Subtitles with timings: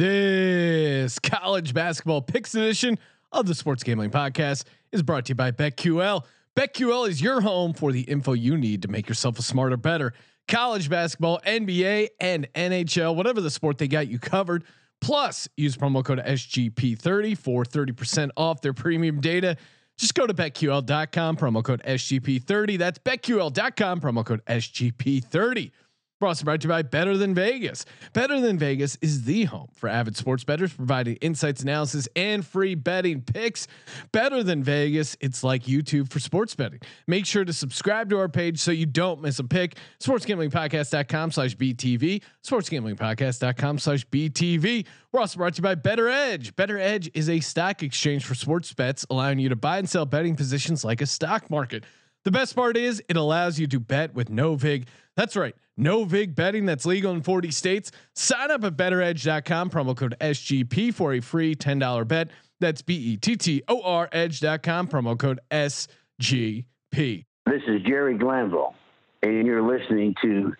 [0.00, 2.98] This college basketball picks edition
[3.32, 6.24] of the Sports Gambling Podcast is brought to you by BetQL.
[6.56, 10.14] BetQL is your home for the info you need to make yourself a smarter, better
[10.48, 14.64] college basketball, NBA, and NHL, whatever the sport they got you covered.
[15.02, 19.58] Plus, use promo code SGP30 for 30% off their premium data.
[19.98, 22.78] Just go to betql.com, promo code SGP30.
[22.78, 25.72] That's betql.com, promo code SGP30.
[26.20, 27.86] Brought to you by Better Than Vegas.
[28.12, 32.74] Better Than Vegas is the home for avid sports bettors, providing insights, analysis, and free
[32.74, 33.66] betting picks.
[34.12, 36.80] Better Than Vegas, it's like YouTube for sports betting.
[37.06, 39.76] Make sure to subscribe to our page so you don't miss a pick.
[40.00, 42.22] SportsGamblingPodcast.com slash BTV.
[42.44, 44.86] SportsGamblingPodcast.com slash BTV.
[45.12, 46.54] We're also brought to you by BettorEdge.
[46.54, 50.04] Better Edge is a stock exchange for sports bets, allowing you to buy and sell
[50.04, 51.84] betting positions like a stock market.
[52.24, 54.86] The best part is it allows you to bet with no VIG.
[55.16, 55.56] That's right.
[55.80, 57.90] No VIG betting that's legal in 40 states.
[58.14, 62.28] Sign up at bettoredge.com, promo code SGP for a free $10 bet.
[62.60, 67.24] That's B E T T O R edge.com, promo code SGP.
[67.46, 68.74] This is Jerry Glanville,
[69.22, 70.52] and you're listening to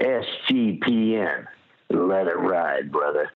[0.00, 1.46] SGPN.
[1.90, 3.32] Let it ride, brother.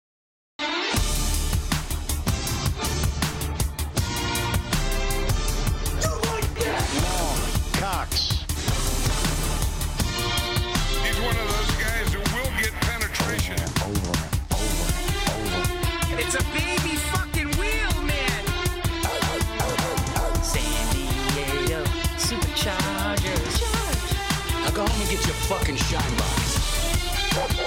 [25.51, 27.61] Fucking shine box.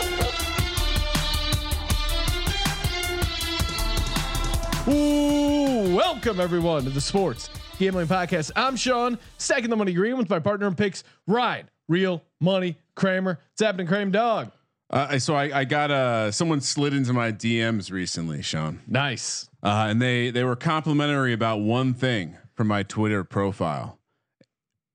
[4.87, 8.51] Ooh, welcome everyone to the Sports Gambling Podcast.
[8.55, 13.39] I'm Sean, stacking the money green with my partner in picks, Ryan, Real Money Kramer.
[13.51, 14.51] What's happening, Kramer Dog?
[14.91, 19.49] Uh, so I, I got uh someone slid into my DMs recently, Sean, Nice.
[19.63, 23.99] uh, and they they were complimentary about one thing from my Twitter profile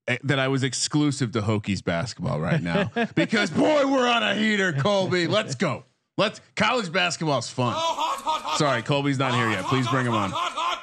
[0.10, 4.34] Eh, that I was exclusive to Hokies basketball right now because boy we're on a
[4.34, 5.28] heater, Colby.
[5.28, 5.86] Let's go.
[6.18, 7.80] Let's college basketball's fun.
[8.58, 9.66] Sorry, Colby's not here yet.
[9.66, 10.34] Please bring him on.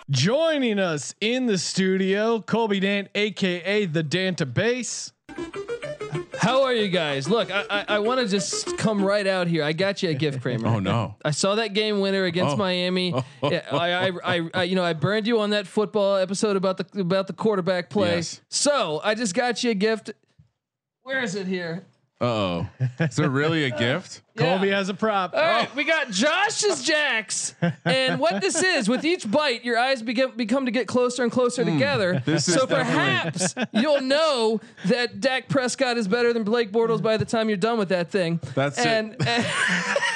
[0.08, 5.12] Joining us in the studio, Colby Dant, aka the Danta Base.
[6.46, 7.28] How are you guys?
[7.28, 9.64] Look, I I, I want to just come right out here.
[9.64, 10.68] I got you a gift, Kramer.
[10.68, 11.16] Oh no.
[11.24, 12.56] I saw that game winner against Oh.
[12.56, 13.12] Miami.
[13.42, 16.76] Yeah, I, I, I, I, you know, I burned you on that football episode about
[16.78, 18.16] the about the quarterback play.
[18.16, 18.40] Yes.
[18.48, 20.10] So I just got you a gift.
[21.02, 21.84] Where is it here?
[22.20, 22.68] Uh oh.
[23.00, 24.22] Is it really a gift?
[24.36, 24.76] Colby Yeah.
[24.76, 25.34] has a prop.
[25.34, 27.54] All right, we got Josh's Jacks,
[27.84, 31.32] and what this is with each bite, your eyes begin become to get closer and
[31.32, 32.18] closer together.
[32.20, 32.30] Hmm.
[32.30, 37.02] This is so definitely- perhaps you'll know that Dak Prescott is better than Blake Bortles
[37.02, 38.40] by the time you're done with that thing.
[38.54, 38.86] That's it.
[38.86, 39.46] and, and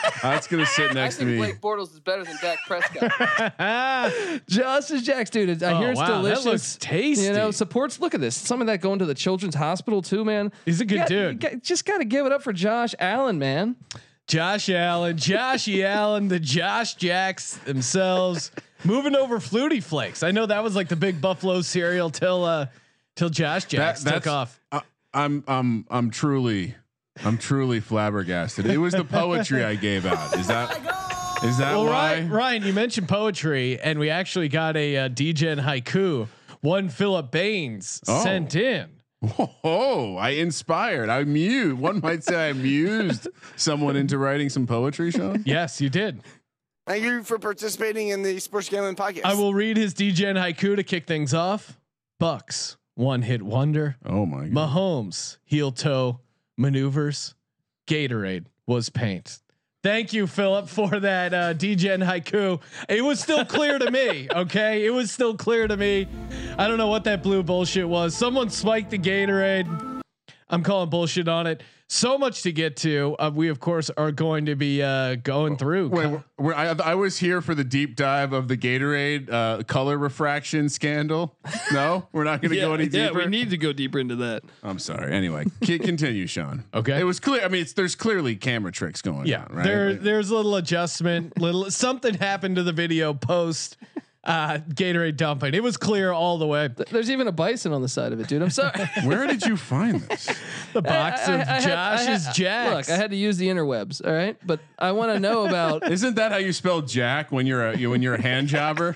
[0.23, 1.37] That's gonna sit I next to think me.
[1.39, 4.43] Blake Bortles is better than Dak Prescott.
[4.49, 5.63] Josh's Jacks, dude.
[5.63, 6.45] I Oh, hear it's wow, that delicious.
[6.45, 7.25] looks tasty.
[7.27, 8.01] You know, supports.
[8.01, 8.37] Look at this.
[8.37, 10.53] Some of that going to the Children's Hospital too, man.
[10.67, 11.41] He's a good got- dude.
[11.41, 13.77] got- just got to give it up for Josh Allen, man.
[14.27, 18.51] Josh Allen, Joshy Allen, the Josh Jacks themselves
[18.85, 20.23] moving over Flutie Flakes.
[20.23, 22.67] I know that was like the big Buffalo cereal till uh
[23.17, 24.61] till Josh Jacks took off.
[24.71, 24.83] I,
[25.13, 26.75] I'm I'm I'm truly
[27.25, 28.67] I'm truly flabbergasted.
[28.67, 30.35] It was the poetry I gave out.
[30.39, 30.71] Is that
[31.43, 31.91] is that Well, why?
[32.15, 36.29] Ryan, Ryan, you mentioned poetry, and we actually got a uh, DGen haiku.
[36.61, 38.23] One Philip Baines Oh.
[38.23, 38.89] sent in.
[39.63, 41.11] Oh, I inspired.
[41.11, 41.79] I mused.
[41.79, 45.43] One might say I mused someone into writing some poetry, Sean.
[45.45, 46.23] Yes, you did.
[46.87, 49.25] Thank you for participating in the Sports Gambling Podcast.
[49.25, 51.79] I will read his DGen haiku to kick things off.
[52.19, 53.97] Bucks, one hit wonder.
[54.05, 54.53] Oh my god.
[54.53, 56.21] Mahomes, heel toe
[56.57, 57.35] maneuvers.
[57.87, 59.41] Gatorade was paint.
[59.83, 62.61] Thank you, Philip, for that uh, DGen haiku.
[62.87, 64.29] It was still clear to me.
[64.31, 66.07] Okay, it was still clear to me.
[66.59, 68.15] I don't know what that blue bullshit was.
[68.15, 70.03] Someone spiked the Gatorade.
[70.51, 71.63] I'm calling bullshit on it.
[71.93, 73.17] So much to get to.
[73.19, 75.89] Uh, we of course are going to be uh, going through.
[75.89, 79.65] Wait, we're, we're, I, I was here for the deep dive of the Gatorade uh,
[79.65, 81.35] color refraction scandal.
[81.73, 83.19] No, we're not going to go any deeper.
[83.19, 84.45] Yeah, we need to go deeper into that.
[84.63, 85.13] I'm sorry.
[85.13, 86.63] Anyway, c- continue, Sean.
[86.75, 87.01] Okay.
[87.01, 87.45] It was clear.
[87.45, 89.65] I mean, it's, there's clearly camera tricks going Yeah, on, right?
[89.65, 91.41] there there's a little adjustment.
[91.41, 93.77] Little something happened to the video post
[94.23, 95.55] uh, Gatorade dumping.
[95.55, 96.69] It was clear all the way.
[96.91, 98.43] There's even a bison on the side of it, dude.
[98.43, 98.73] I'm sorry.
[99.05, 100.29] Where did you find this?
[100.73, 102.89] The box I- of I- I I Josh's had- Jacks.
[102.89, 104.07] Look, I had to use the interwebs.
[104.07, 105.91] All right, but I want to know about.
[105.91, 108.95] Isn't that how you spell Jack when you're a you, when you're a hand jobber?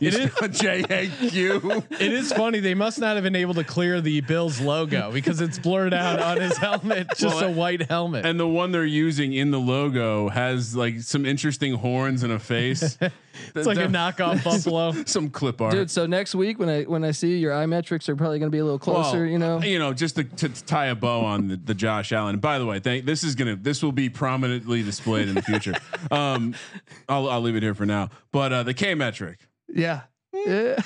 [0.00, 1.84] You It is, JAQ.
[2.00, 2.60] it is funny.
[2.60, 6.20] They must not have been able to clear the Bills logo because it's blurred out
[6.20, 7.08] on his helmet.
[7.16, 8.26] Just Well, a white helmet.
[8.26, 12.38] And the one they're using in the logo has like some interesting horns and a
[12.38, 12.98] face.
[13.54, 14.92] It's like a knockoff buffalo.
[15.04, 15.72] Some clip art.
[15.72, 18.50] Dude, so next week when I when I see your eye metrics are probably going
[18.50, 19.20] to be a little closer.
[19.20, 22.12] Well, you know, you know, just to, to tie a bow on the, the Josh
[22.12, 22.38] Allen.
[22.38, 25.74] By the way, thank, this is gonna this will be prominently displayed in the future.
[26.10, 26.54] um,
[27.08, 28.10] I'll I'll leave it here for now.
[28.32, 29.38] But uh, the K metric,
[29.68, 30.02] yeah.
[30.32, 30.80] yeah.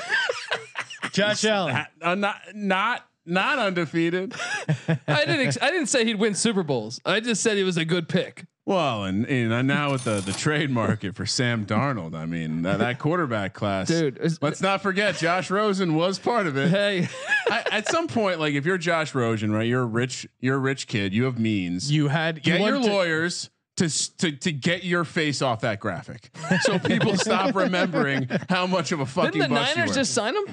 [1.13, 1.87] Josh Allen.
[2.03, 4.35] uh, not not not undefeated.
[4.89, 5.47] I didn't.
[5.47, 7.01] Ex- I didn't say he'd win Super Bowls.
[7.05, 8.47] I just said he was a good pick.
[8.69, 12.81] Well, and, and now with the the trade market for Sam Darnold, I mean that,
[12.81, 16.69] that quarterback class, Dude, Let's not forget Josh Rosen was part of it.
[16.69, 17.09] Hey,
[17.49, 19.67] I, at some point, like if you're Josh Rosen, right?
[19.67, 21.15] You're a rich, you're a rich kid.
[21.15, 21.91] You have means.
[21.91, 26.31] You had you get your lawyers to, to to get your face off that graphic,
[26.61, 30.45] so people stop remembering how much of a fucking didn't the Niners just sign him?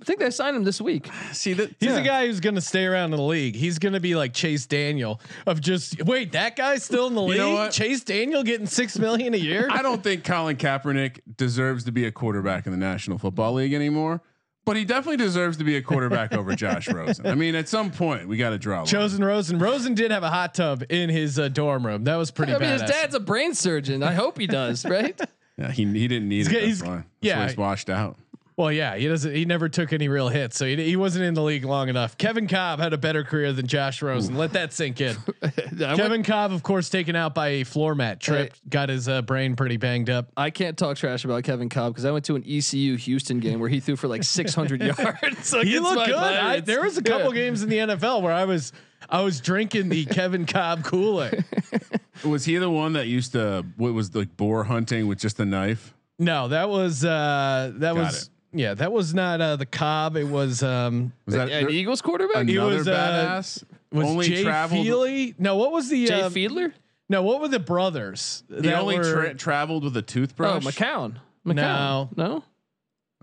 [0.00, 1.08] I think they signed him this week.
[1.32, 1.70] see that?
[1.80, 1.96] He's yeah.
[1.98, 3.54] a guy who's going to stay around in the league.
[3.56, 6.32] He's going to be like Chase Daniel of just wait.
[6.32, 7.38] That guy's still in the You league.
[7.38, 7.72] know what?
[7.72, 9.68] Chase Daniel getting six million a year.
[9.70, 13.72] I don't think Colin Kaepernick deserves to be a quarterback in the National Football League
[13.72, 14.20] anymore.
[14.66, 17.24] But he definitely deserves to be a quarterback over Josh Rosen.
[17.24, 18.78] I mean, at some point, we got to draw.
[18.78, 18.86] a line.
[18.86, 19.58] Chosen Rosen.
[19.60, 22.02] Rosen did have a hot tub in his uh, dorm room.
[22.02, 22.80] That was pretty I mean, bad.
[22.80, 24.02] his dad's a brain surgeon.
[24.02, 25.18] I hope he does, right?
[25.58, 26.52] Yeah, he he didn't need He's it.
[26.52, 26.96] got- That's he's- why.
[26.96, 27.38] That's yeah.
[27.38, 28.18] why he's washed out.
[28.56, 29.34] Well, yeah, he doesn't.
[29.34, 32.16] He never took any real hits, so he, he wasn't in the league long enough.
[32.16, 34.34] Kevin Kolb had a better career than Josh Rosen.
[34.36, 35.14] Let that sink in.
[35.78, 39.56] Kevin Kolb, of course, taken out by a floor mat, tripped, got his uh, brain
[39.56, 40.32] pretty banged up.
[40.38, 43.60] I can't talk trash about Kevin Kolb because I went to an ECU Houston game
[43.60, 45.52] where he threw for like 600 yards.
[45.52, 46.14] He looked good.
[46.16, 47.42] I, there was a couple Yeah.
[47.42, 48.72] games in the NFL where I was
[49.10, 51.44] I was drinking the Kevin Kolb Kool Aid.
[52.24, 55.44] Was he the one that used to what was like boar hunting with just a
[55.44, 55.92] knife?
[56.18, 58.28] No, that was uh, that Got was it.
[58.56, 60.16] Yeah, that was not uh, the Kolb.
[60.16, 62.46] It was um, Was that An Eagles quarterback?
[62.48, 63.64] He another was, uh, badass?
[63.92, 64.86] was only Jay traveled.
[64.86, 65.34] Feeley?
[65.38, 66.72] No, what was the Jay uh, Fiedler?
[67.08, 67.22] no?
[67.22, 68.42] What were the brothers?
[68.48, 70.50] He that only were- tra- traveled with a toothbrush.
[70.50, 70.76] Oh, toothbrush.
[70.76, 71.16] McCown.
[71.46, 72.16] McCown.
[72.16, 72.44] No.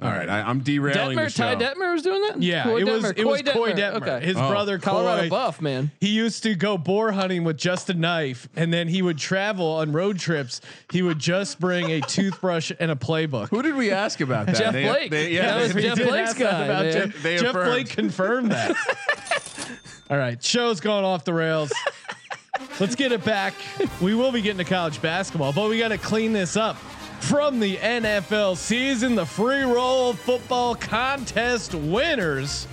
[0.03, 1.55] All right, I, I'm derailing the Detmer, show.
[1.55, 2.41] Ty Detmer was doing that.
[2.41, 3.93] Yeah, Koy it was Detmer, it was Koy Koy Detmer.
[4.07, 4.25] Okay.
[4.25, 4.49] His Oh.
[4.49, 5.29] brother Colorado Koy.
[5.29, 5.91] buff man.
[6.01, 9.67] He used to go boar hunting with just a knife, and then he would travel
[9.73, 10.61] on road trips.
[10.91, 13.49] He would just bring a toothbrush and a playbook.
[13.49, 14.55] Who did we ask about that?
[14.55, 15.11] Jeff They- Blake.
[15.11, 16.83] they- yeah, That was they- Jeff Blake's guy, about.
[16.91, 17.53] Jeff, They Jeff.
[17.53, 18.75] Blake confirmed that.
[20.09, 21.71] All right, show's going off the rails.
[22.79, 23.53] Let's get it back.
[24.01, 26.77] We will be getting to college basketball, but we got to clean this up.
[27.23, 32.67] From the NFL season, the free roll football contest winners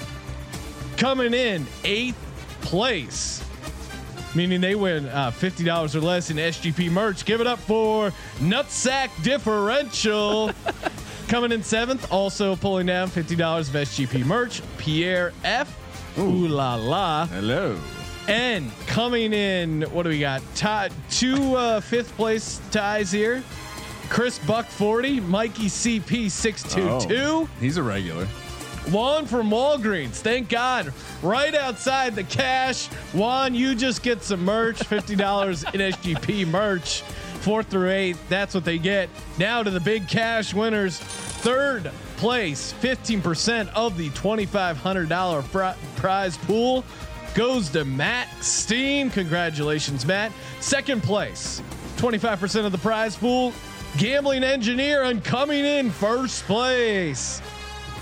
[0.97, 2.19] coming in eighth
[2.61, 3.45] place,
[4.35, 7.25] meaning they win uh, fifty dollars or less in SGP merch.
[7.25, 8.11] Give it up for
[8.41, 10.51] Nutsack Differential.
[11.29, 14.63] Coming in seventh, also pulling down fifty dollars of SGP merch.
[14.79, 15.79] Pierre F.
[16.19, 17.27] Ooh la la.
[17.27, 17.79] Hello.
[18.27, 20.43] And coming in, what do we got?
[20.57, 23.45] Tie, two uh, fifth place ties here.
[24.11, 27.15] Chris Buck 40, Mikey CP 622.
[27.17, 28.27] Oh, he's a regular.
[28.91, 30.17] Juan from Walgreens.
[30.17, 30.93] Thank God.
[31.23, 32.89] Right outside the cash.
[33.15, 34.81] Juan, you just get some merch.
[34.81, 37.03] $50 in SGP merch.
[37.43, 38.29] Fourth through eighth.
[38.29, 39.09] That's what they get.
[39.39, 40.99] Now to the big cash winners.
[40.99, 46.85] Third place, 15% of the $2,500 pri- prize pool
[47.35, 49.09] goes to Matt Steen.
[49.11, 50.33] Congratulations, Matt.
[50.61, 51.63] Second place,
[51.97, 53.53] 25% of the prize pool.
[53.99, 57.43] Gambling engineer and coming in first place.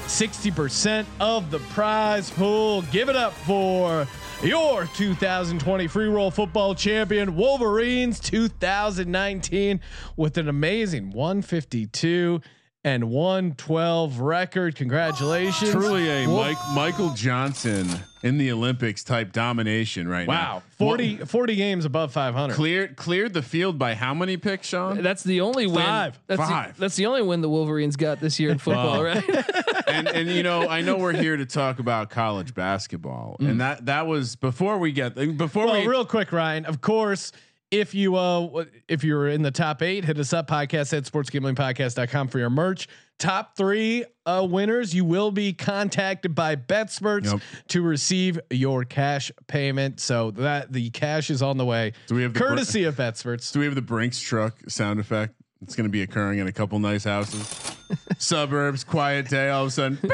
[0.06, 2.82] 60% of the prize pool.
[2.92, 4.06] Give it up for
[4.42, 9.80] your 2020 free roll football champion, Wolverines 2019,
[10.16, 12.40] with an amazing 152
[12.84, 14.76] and 112 record.
[14.76, 15.70] Congratulations.
[15.72, 17.88] Truly a Wolf- Mike Michael Johnson
[18.22, 20.56] in the Olympics type domination right now.
[20.56, 20.62] Wow.
[20.78, 22.54] 40, 40 games above 500.
[22.54, 25.02] Cleared cleared the field by how many picks, Sean?
[25.02, 25.84] That's the only win.
[25.84, 26.18] Five.
[26.28, 26.74] That's Five.
[26.76, 29.24] The, that's the only win the Wolverines got this year in football, right?
[29.88, 33.50] and and you know, I know we're here to talk about college basketball, Mm.
[33.50, 36.64] and that that was before we get before Well, we real quick, Ryan.
[36.64, 37.32] Of course,
[37.70, 42.28] if you uh if you're in the top eight, hit us up podcast at sportsgamblingpodcast.com
[42.28, 42.88] for your merch.
[43.18, 47.40] Top three uh winners, you will be contacted by BetSperts Yep.
[47.68, 50.00] to receive your cash payment.
[50.00, 51.92] So that the cash is on the way.
[52.06, 53.52] Do we have the br- courtesy of BetSperts?
[53.52, 55.34] Do we have the Brinks truck sound effect?
[55.60, 57.74] It's going to be occurring in a couple nice houses,
[58.18, 59.50] suburbs, quiet day.
[59.50, 59.98] All of a sudden,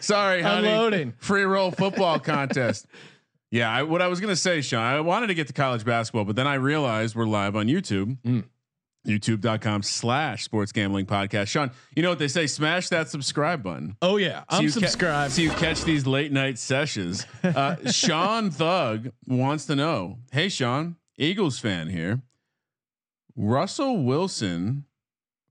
[0.00, 0.68] sorry, honey.
[0.68, 1.12] Unloading.
[1.18, 2.86] Free roll football contest.
[3.50, 5.84] Yeah, I, what I was going to say, Sean, I wanted to get to college
[5.84, 8.16] basketball, but then I realized we're live on YouTube.
[8.24, 8.44] Mm.
[9.06, 11.48] YouTube.com slash sports gambling podcast.
[11.48, 12.46] Sean, you know what they say?
[12.46, 13.96] Smash that subscribe button.
[14.02, 15.32] Oh yeah, I'm you ca- subscribed.
[15.32, 17.26] so you catch these late night sessions.
[17.42, 22.20] Uh, Sean Thug wants to know Hey, Sean, Eagles fan here.
[23.34, 24.84] Russell Wilson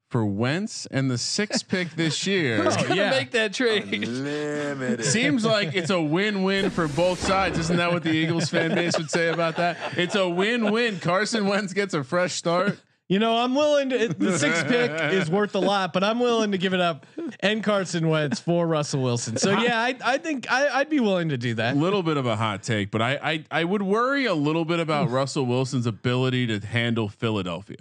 [0.10, 2.58] for Wentz and the sixth pick this year.
[2.64, 3.12] Who's gonna yeah.
[3.12, 3.88] make that trade?
[3.88, 5.06] Limited.
[5.06, 7.58] Seems like it's a win-win for both sides.
[7.60, 9.78] Isn't that what the Eagles fan base would say about that?
[9.98, 11.00] It's a win-win.
[11.00, 12.80] Carson Wentz gets a fresh start.
[13.08, 14.10] You know, I'm willing to.
[14.10, 17.08] The sixth pick is worth a lot, but I'm willing to give it up
[17.40, 19.38] and Carson Wentz for Russell Wilson.
[19.38, 21.76] So yeah, I, I think I, I'd be willing to do that.
[21.76, 24.64] A little bit of a hot take, but I, I I would worry a little
[24.64, 27.78] bit about Russell Wilson's ability to handle Philadelphia.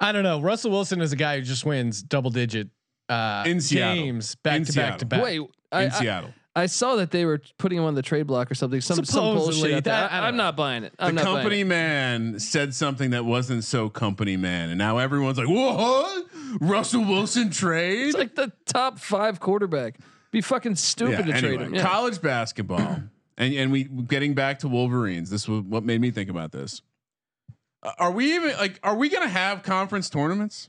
[0.00, 0.40] I don't know.
[0.40, 2.68] Russell Wilson is a guy who just wins double digit
[3.08, 3.94] uh, In Seattle.
[4.04, 4.98] games back In to back Seattle.
[4.98, 5.22] to back.
[5.24, 5.40] Wait,
[5.72, 6.34] I, in I, Seattle.
[6.54, 8.80] I saw that they were putting him on the trade block or something.
[8.80, 9.76] Some, some Supposedly, bullshit.
[9.76, 9.92] out there.
[9.94, 10.44] that- I I, don't am know.
[10.44, 10.94] not buying it.
[10.98, 11.64] I'm the not buying company it.
[11.66, 16.26] man said something that wasn't so company man, and now everyone's like, "What?
[16.60, 19.98] Russell Wilson trade?" It's like the top five quarterback.
[20.30, 21.74] Be fucking stupid to trade anyway, him.
[21.74, 21.82] Yeah.
[21.82, 23.02] College basketball,
[23.38, 25.28] and and we getting back to Wolverines.
[25.30, 26.80] This was what made me think about this.
[27.98, 28.78] Are we even like?
[28.82, 30.68] Are we gonna have conference tournaments?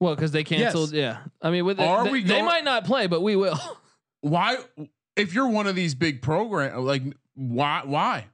[0.00, 0.92] Well, because they canceled.
[0.92, 1.18] Yeah.
[1.40, 3.58] I mean, with Are they, we they going- might not play, but we will.
[4.20, 4.58] Why?
[5.16, 7.02] If you're one of these big program, like
[7.34, 7.82] why?
[7.84, 8.26] Why?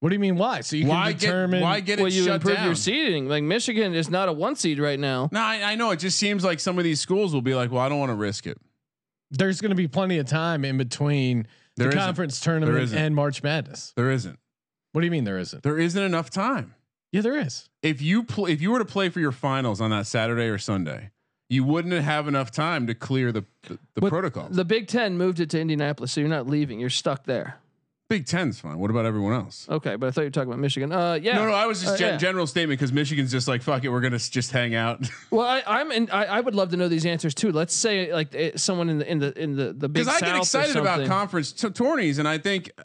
[0.00, 0.36] What do you mean?
[0.36, 0.60] Why?
[0.60, 1.20] So you can why get?
[1.20, 1.62] determine.
[1.62, 2.66] Why get it well, it you shut improve down?
[2.66, 3.28] your seeding.
[3.28, 5.28] Like Michigan is not a one seed right now.
[5.32, 5.90] No, I, I know.
[5.90, 8.10] It just seems like some of these schools will be like, "Well, I don't want
[8.10, 8.58] to risk it."
[9.30, 12.00] there's going to be plenty of time in between There the isn't.
[12.00, 13.92] conference There tournament and March Madness.
[13.96, 14.38] There isn't.
[14.92, 15.62] What do you mean there isn't?
[15.62, 16.74] There isn't enough time.
[17.12, 17.68] Yeah, there is.
[17.82, 20.58] If you pl- if you were to play for your finals on that Saturday or
[20.58, 21.10] Sunday,
[21.48, 24.54] you wouldn't have enough time to clear the the, the But protocols.
[24.54, 26.78] The Big Ten moved it to Indianapolis, so you're not leaving.
[26.80, 27.56] You're stuck there.
[28.10, 28.78] Big Ten's fine.
[28.78, 29.66] What about everyone else?
[29.68, 30.92] Okay, but I thought you were talking about Michigan.
[30.92, 31.34] Uh, yeah.
[31.36, 32.16] No, no, I was just Uh, gen- yeah.
[32.16, 35.46] general statement because Michigan's just like fuck it, we're gonna s- just hang out Well,
[35.46, 36.10] I, I'm in.
[36.10, 37.52] I, I would love to know these answers too.
[37.52, 40.20] Let's say like eh, someone in the in the in the the big because I
[40.26, 42.84] get excited about conference t- tourneys, and I think uh,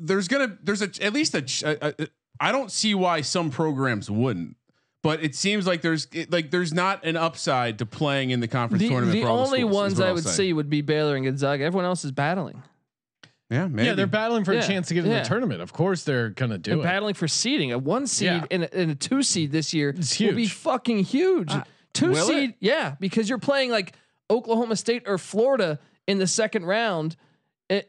[0.00, 2.08] there's gonna there's a at least a, a, a
[2.42, 4.56] I don't see why some programs wouldn't.
[5.02, 8.46] But it seems like there's it, like there's not an upside to playing in the
[8.48, 9.14] conference The, tournament.
[9.18, 10.30] the for only schools, is ones I would say.
[10.30, 11.64] see would be Baylor and Gonzaga.
[11.64, 12.62] Everyone else is battling
[13.50, 13.86] yeah, maybe.
[13.88, 15.22] Yeah, they're battling for Yeah, a chance to get in yeah.
[15.22, 15.60] the tournament.
[15.60, 16.84] Of course, they're gonna do and it.
[16.84, 17.70] battling for seeding.
[17.72, 18.44] A one seed Yeah.
[18.50, 21.50] and, a, and a two seed this year It's will be fucking huge.
[21.52, 22.56] Uh, two seed, it?
[22.60, 23.94] yeah, because you're playing like
[24.30, 27.16] Oklahoma State or Florida in the second round.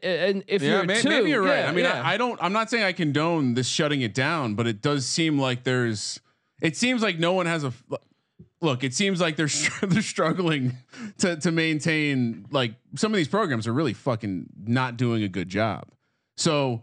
[0.02, 1.60] And if yeah, you're may- two, maybe you're right.
[1.60, 2.02] yeah, I mean, yeah.
[2.02, 2.42] I, I don't.
[2.42, 6.20] I'm not saying I condone this shutting it down, but it does seem like there's.
[6.62, 7.72] It seems like no one has a.
[8.60, 9.48] Look, it seems like they're
[9.82, 10.78] they're struggling
[11.18, 12.46] to to maintain.
[12.50, 15.88] Like some of these programs are really fucking not doing a good job.
[16.36, 16.82] So,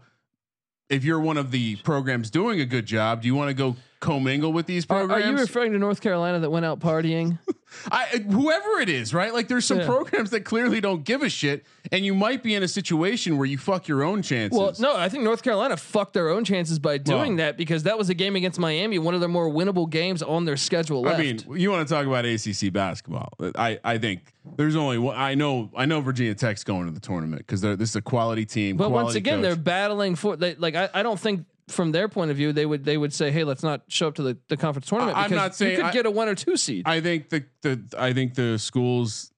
[0.88, 3.76] if you're one of the programs doing a good job, do you want to go
[4.02, 7.38] commingle with these Are, are you referring to North Carolina that went out partying?
[7.90, 9.32] I, whoever it is, right?
[9.32, 9.86] Like there's some Yeah.
[9.86, 13.46] programs that clearly don't give a shit, and you might be in a situation where
[13.46, 14.58] you fuck your own chances.
[14.58, 17.84] Well, no, I think North Carolina fucked their own chances by doing Well- that because
[17.84, 21.00] that was a game against Miami, one of their more winnable games on their schedule
[21.00, 21.18] left.
[21.18, 23.30] I mean, you want to talk about ACC basketball?
[23.56, 24.20] I I think
[24.56, 25.16] there's only one.
[25.16, 28.44] I know I know Virginia Tech's going to the tournament because this is a quality
[28.44, 28.76] team.
[28.76, 29.42] but once again, coach.
[29.44, 32.66] they're battling for they, like I, I don't think from their point of view they
[32.66, 35.16] would they would say, hey, let's not show up to the, the conference tournament.
[35.16, 36.82] I- I'm because not saying- you could I- get a one or two seed.
[36.86, 39.28] I think the the I think the schools.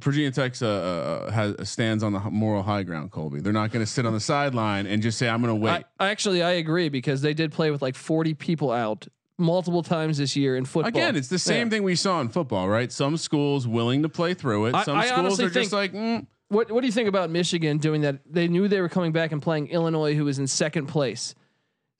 [0.00, 3.10] Virginia Tech's uh, uh, has stands on the moral high ground.
[3.10, 5.60] Colby, they're not going to sit on the sideline and just say, "I'm going to
[5.60, 9.08] wait." I, I actually I agree because they did play with like 40 people out
[9.38, 10.88] multiple times this year in football.
[10.88, 11.70] Again, it's the same Yeah.
[11.70, 12.92] thing we saw in football, right?
[12.92, 14.76] Some schools willing to play through it.
[14.84, 18.02] Some I schools are just like, mm, What What do you think about Michigan doing
[18.02, 18.20] that?
[18.24, 21.34] They knew they were coming back and playing Illinois, who was in second place.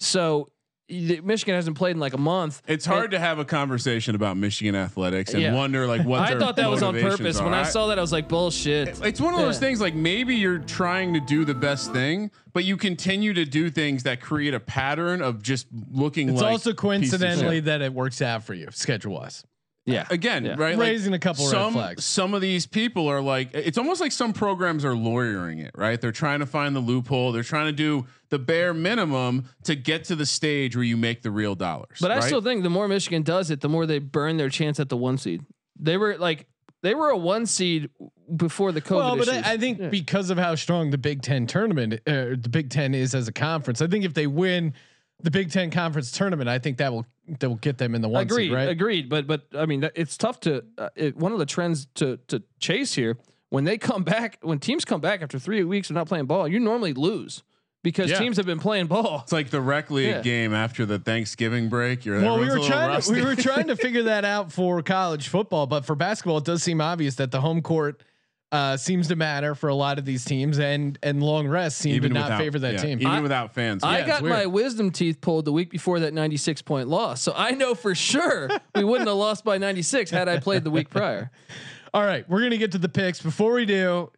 [0.00, 0.49] So
[0.90, 2.62] Michigan hasn't played in like a month.
[2.67, 5.52] It's hard to have a conversation about Michigan athletics and Yeah.
[5.55, 7.38] wonder like what I thought that was on purpose.
[7.38, 7.45] are.
[7.45, 8.99] When I I- saw that, I was like, bullshit.
[9.05, 9.61] it's one of those Yeah.
[9.61, 13.69] things like maybe you're trying to do the best thing, but you continue to do
[13.69, 18.23] things that create a pattern of just looking It's like also coincidentally that it works
[18.23, 19.45] out for you schedule wise.
[19.92, 20.07] Yeah.
[20.11, 20.54] Again, Yeah.
[20.59, 20.76] right?
[20.78, 22.04] Like, Raising a couple red some, flags.
[22.04, 26.00] Some of these people are like, it's almost like some programs are lawyering it, right?
[26.00, 27.33] They're trying to find the loophole.
[27.33, 31.23] They're trying to do the bare minimum to get to the stage where you make
[31.23, 31.99] the real dollars.
[32.00, 34.78] But I still think the more Michigan does it, the more they burn their chance
[34.78, 35.42] at the one seed.
[35.78, 36.47] They were like
[36.83, 37.90] they were a one seed
[38.37, 38.97] before the COVID.
[38.97, 39.45] well, but issues.
[39.45, 39.88] I, I think Yeah.
[39.88, 43.33] because of how strong the Big Ten tournament, uh, the Big Ten is as a
[43.33, 44.75] conference, I think if they win
[45.22, 47.06] the Big Ten conference tournament, I think that will
[47.40, 48.68] that will get them in the one agreed, seed, right?
[48.68, 49.08] agreed.
[49.08, 52.42] But but I mean, it's tough to uh, it, one of the trends to to
[52.60, 53.16] chase here
[53.50, 56.46] when they come back when teams come back after three weeks of not playing ball,
[56.48, 57.42] you normally lose.
[57.84, 58.18] because Yeah.
[58.18, 59.20] teams have been playing ball.
[59.22, 60.20] It's like the rec league Yeah.
[60.22, 62.04] game after the Thanksgiving break.
[62.04, 64.50] You're Well, we were a little trying to, we were trying to figure that out
[64.52, 68.02] for college football, but for basketball, it does seem obvious that the home court
[68.50, 71.95] uh, seems to matter for a lot of these teams, and and long rest seem
[71.95, 73.00] even to not without, favor that yeah, team.
[73.00, 73.85] even I- without fans.
[73.85, 77.21] I it's got my wisdom teeth pulled the week before that 96 point loss.
[77.23, 80.71] So I know for sure we wouldn't have lost by 96 had I played the
[80.71, 81.31] week prior.
[81.95, 83.21] All right, we're gonna get to the picks.
[83.21, 84.11] Before we do,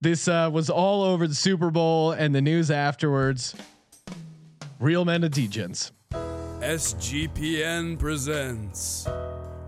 [0.00, 3.54] this uh, was all over the Super Bowl and the news afterwards.
[4.80, 5.90] Real men of degens.
[6.60, 9.06] SGPN presents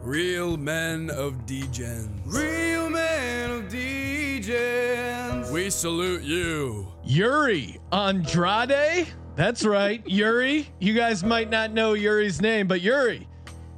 [0.02, 2.08] Real men of DGens.
[2.24, 5.50] Real men of DGens.
[5.50, 6.90] We salute you.
[7.04, 9.08] Yuri Andrade?
[9.36, 10.70] That's right, Yuri.
[10.78, 13.28] You guys might not know Yuri's name, but Yuri,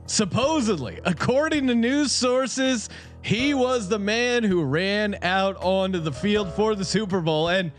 [0.07, 2.88] supposedly, according to news sources,
[3.23, 7.73] he was the man who ran out onto the field for the Super Bowl and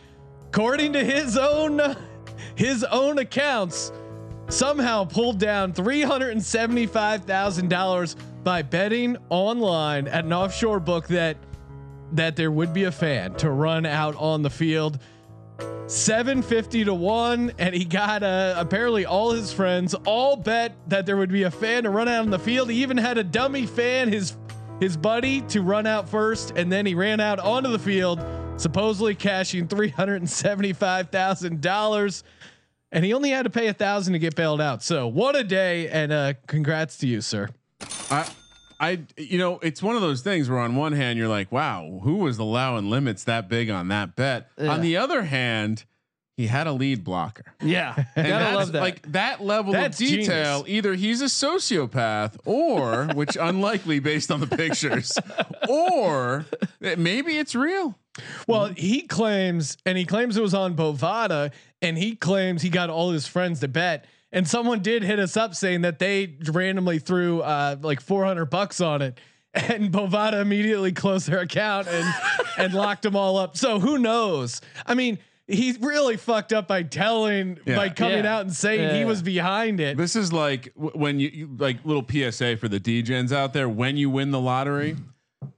[0.50, 1.81] according to his own
[2.55, 3.91] his own accounts
[4.50, 11.38] somehow pulled down $375,000 by betting online at an offshore book that
[12.13, 15.00] that there would be a fan to run out on the field.
[15.88, 21.17] 750 to 1 and he got uh, apparently all his friends all bet that there
[21.17, 22.69] would be a fan to run out on the field.
[22.69, 24.38] He even had a dummy fan his
[24.79, 28.23] his buddy to run out first and then he ran out onto the field
[28.57, 32.23] supposedly cashing $375,000
[32.91, 34.83] and he only had to pay a thousand to get bailed out.
[34.83, 37.50] So what a day and uh congrats to you sir
[38.13, 38.29] I,
[38.79, 42.00] I, you know, it's one of those things where on one hand you're like, wow,
[42.03, 44.50] who was allowing limits that big on that bet?
[44.58, 44.70] Yeah.
[44.74, 45.86] On the other hand,
[46.36, 47.53] he had a lead blocker.
[47.62, 48.05] Yeah.
[48.15, 48.82] And Gotta love that.
[48.82, 50.63] like that level That's of detail.
[50.63, 50.77] genius.
[50.77, 55.17] Either he's a sociopath, or which unlikely based on the pictures,
[55.70, 56.46] or
[56.79, 57.98] maybe it's real.
[58.48, 61.51] Well, he claims, and he claims it was on Bovada,
[61.82, 64.05] and he claims he got all his friends to bet.
[64.33, 68.81] And someone did hit us up saying that they randomly threw uh, like 400 bucks
[68.81, 69.19] on it,
[69.53, 72.13] and Bovada immediately closed their account and
[72.57, 73.55] and locked them all up.
[73.55, 74.59] So who knows?
[74.85, 77.75] I mean, he really fucked up by telling, Yeah.
[77.75, 78.35] by coming Yeah.
[78.37, 79.97] out and saying Yeah, he was behind it.
[79.97, 83.67] This is like w- when you, you like little PSA for the DJs out there.
[83.69, 84.95] When you win the lottery,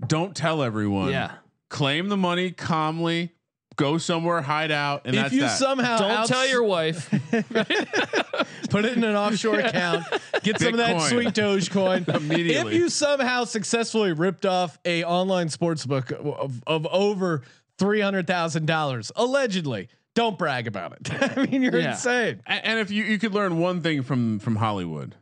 [0.08, 1.10] don't tell everyone.
[1.12, 1.32] Yeah.
[1.70, 3.31] Claim the money calmly.
[3.77, 5.57] Go somewhere, hide out, and if that's you that.
[5.57, 7.09] somehow Don't outs- tell your wife.
[8.70, 10.05] put it in an offshore account,
[10.44, 12.74] get some of that sweet Dogecoin Immediately.
[12.75, 17.42] If you somehow successfully ripped off a online sports book of, of over
[17.77, 21.38] three hundred thousand dollars, allegedly, don't brag about it.
[21.38, 21.92] I mean, you're Yeah.
[21.92, 22.42] insane.
[22.48, 25.16] And if you you could learn one thing from from Hollywood,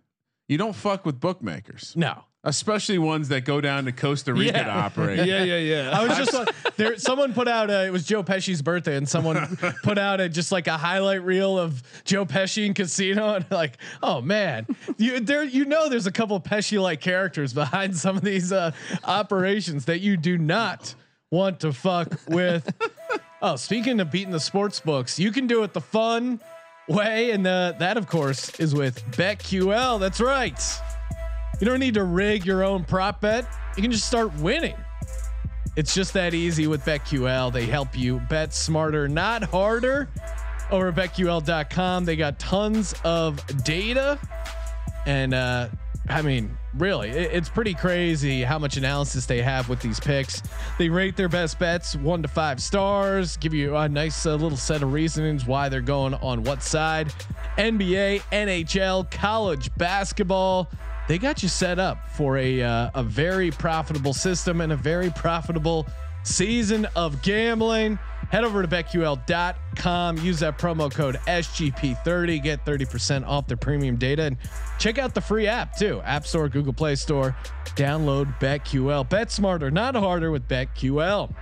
[0.48, 2.24] you don't fuck with bookmakers, No.
[2.44, 5.26] Especially ones that go down to Costa Rica to operate.
[5.26, 5.98] yeah, yeah, yeah.
[5.98, 6.98] I was just like, there.
[6.98, 10.52] Someone put out a, it was Joe Pesci's birthday, and someone put out a just
[10.52, 15.44] like a highlight reel of Joe Pesci in Casino, and like, oh man, you there,
[15.44, 18.72] you know, there's a couple Pesci like characters behind some of these uh,
[19.06, 20.96] operations that you do not
[21.32, 22.70] want to fuck with.
[23.42, 26.42] oh, speaking of beating the sports books, you can do it the fun
[26.90, 30.00] way, and uh, that of course is with BetQL.
[30.00, 30.60] That's right.
[31.60, 33.46] You don't need to rig your own prop bet.
[33.76, 34.76] You can just start winning.
[35.76, 37.52] It's just that easy with BetQL.
[37.52, 40.08] They help you bet smarter, not harder.
[40.72, 44.20] Over at BetQL.com, they got tons of data.
[45.06, 45.70] And uh,
[46.10, 50.42] I mean, really, it- it's pretty crazy how much analysis they have with these picks.
[50.78, 54.58] They rate their best bets one to five stars, give you a nice uh, little
[54.58, 57.12] set of reasonings why they're going on what side.
[57.58, 60.70] NBA, NHL, college basketball.
[61.08, 65.10] They got you set up for a uh, a very profitable system and a very
[65.10, 65.86] profitable
[66.24, 68.00] season of gambling.
[68.32, 74.24] Head over to betql.com, use that promo code SGP30, get 30% off their premium data,
[74.24, 74.38] and
[74.80, 76.02] check out the free app too.
[76.02, 77.36] App Store, Google Play Store.
[77.76, 79.08] Download BetQL.
[79.10, 81.34] Bet smarter, not harder with BetQL.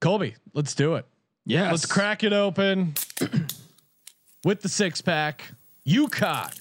[0.00, 1.06] Colby, let's do it.
[1.44, 1.70] yeah.
[1.70, 2.94] Let's crack it open
[4.44, 5.50] with the six pack.
[5.86, 6.52] UConn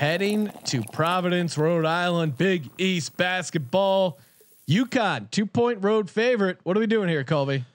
[0.00, 4.18] heading to Providence, Rhode Island, Big East basketball.
[4.66, 6.58] UConn, two point road favorite.
[6.62, 7.66] What are we doing here, Colby?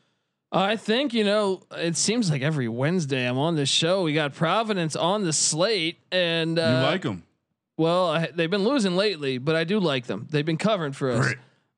[0.52, 1.62] I think you know.
[1.72, 4.02] It seems like every Wednesday I'm on this show.
[4.02, 7.24] We got Providence on the slate, and uh, You like them?
[7.78, 10.28] Well, I, they've been losing lately, but I do like them.
[10.32, 11.34] They've been covering for us.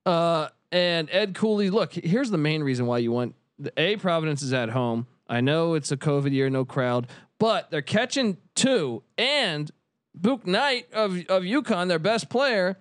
[0.05, 4.41] Uh, and Ed Cooley, look, here's the main reason why you want the A Providence
[4.41, 5.07] is at home.
[5.27, 7.07] I know it's a COVID year, no crowd,
[7.39, 9.03] but they're catching two.
[9.17, 9.69] And
[10.19, 12.77] Bouknight of of UConn, their best player.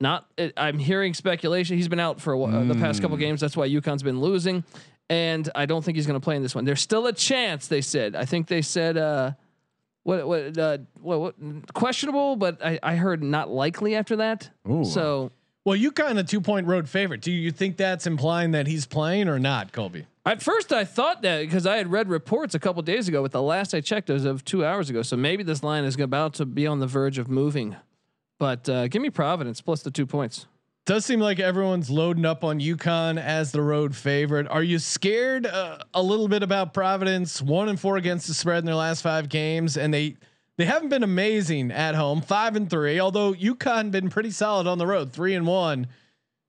[0.00, 1.76] Not, I'm hearing speculation.
[1.76, 3.40] He's been out for a, while, the past couple games.
[3.40, 4.64] That's why UConn's been losing.
[5.08, 6.64] and I don't think he's going to play in this one.
[6.64, 7.68] There's still a chance.
[7.68, 8.16] They said.
[8.16, 8.96] I think they said.
[8.96, 9.32] Uh,
[10.02, 11.34] what what uh, what, what
[11.74, 14.50] questionable, but I, I heard not likely after that.
[14.70, 14.84] Ooh.
[14.84, 15.32] So
[15.64, 17.22] Well, you kind of two point road favorite.
[17.22, 20.06] Do you think that's implying that he's playing or not, Colby?
[20.26, 23.32] At first, I thought that because I had read reports a couple days ago, but
[23.32, 25.02] the last I checked was of two hours ago.
[25.02, 27.76] So maybe this line is about to be on the verge of moving.
[28.38, 30.46] But uh, give me Providence plus the two points.
[30.86, 34.46] Does seem like everyone's loading up on UConn as the road favorite.
[34.48, 37.40] Are you scared uh, a little bit about Providence?
[37.40, 40.16] One and four against the spread in their last five games, and they
[40.56, 42.20] they haven't been amazing at home.
[42.20, 45.86] Five and three, although UConn been pretty solid on the road, three and one.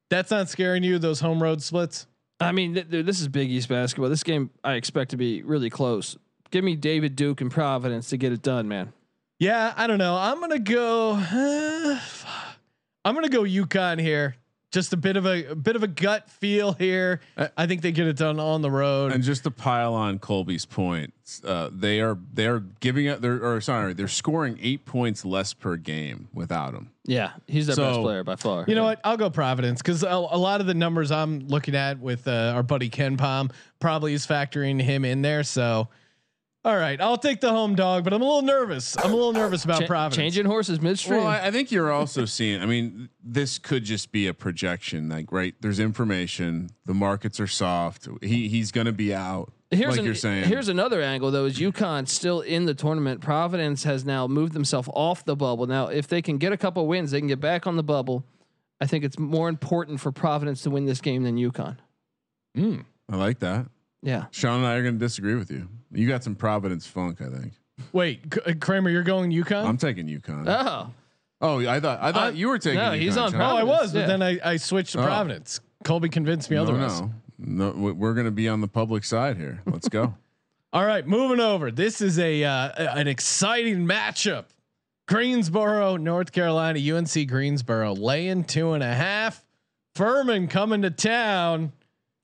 [0.10, 1.00] That's not scaring you.
[1.00, 2.06] Those home road splits.
[2.40, 4.10] I mean, th- th- this is Big East basketball.
[4.10, 6.18] This game I expect to be really close.
[6.52, 8.94] Give me David Duke and Providence to get it done, man.
[9.40, 10.16] Yeah, I don't know.
[10.16, 11.14] I'm gonna go.
[13.06, 14.36] I'm gonna go UConn here.
[14.76, 17.22] Just a bit of a, a bit of a gut feel here.
[17.38, 19.14] Uh, I think they get it done on the road.
[19.14, 21.14] And just to pile on Colby's point,
[21.46, 23.22] uh, they are they are giving it.
[23.22, 26.92] They're or sorry, they're scoring eight points less per game without him.
[27.06, 28.66] Yeah, he's their best player by far.
[28.68, 29.00] You know what?
[29.06, 32.52] I'll go Providence because a, a lot of the numbers I'm looking at with uh,
[32.54, 35.44] our buddy KenPom probably is factoring him in there.
[35.44, 35.88] So,
[36.66, 38.98] all right, I'll take the home dog, but I'm a little nervous.
[38.98, 40.16] I'm a little nervous about Cha- Providence.
[40.16, 41.20] changing horses midstream.
[41.20, 42.60] Well, I, I think you're also seeing.
[42.60, 45.08] I mean, this could just be a projection.
[45.08, 45.54] Like, right?
[45.62, 46.72] There's information.
[46.88, 48.08] The markets are soft.
[48.24, 49.54] He he's going to be out.
[49.70, 50.46] Here's like an, you're saying.
[50.46, 53.22] Here's another angle though: is UConn still in the tournament?
[53.22, 55.68] Providence has now moved themselves off the bubble.
[55.68, 58.26] Now, if they can get a couple wins, they can get back on the bubble.
[58.82, 61.78] I think it's more important for Providence to win this game than UConn.
[62.58, 62.86] Mm.
[63.08, 63.68] I like that.
[64.02, 65.68] Yeah, Sean and I are going to disagree with you.
[65.96, 67.54] You got some Providence funk, I think.
[67.94, 69.66] Wait, C- uh, Kramer, you're going UConn?
[69.66, 70.46] I'm taking UConn.
[70.48, 70.92] Oh,
[71.42, 72.80] oh, I thought I thought Uh, you were taking.
[72.80, 73.42] no, he's UConn, on Sean.
[73.42, 74.06] oh, I Providence, was, but yeah.
[74.08, 75.06] then I, I switched to Oh.
[75.06, 75.60] Providence.
[75.84, 77.02] Colby convinced me No, otherwise.
[77.02, 77.72] no, no.
[77.72, 79.62] we- We're going to be on the public side here.
[79.66, 80.16] Let's go.
[80.74, 81.72] All right, moving over.
[81.72, 84.46] This is a uh, an exciting matchup.
[85.08, 89.46] Greensboro, North Carolina, UNC Greensboro laying two and a half.
[89.94, 91.72] Furman coming to town.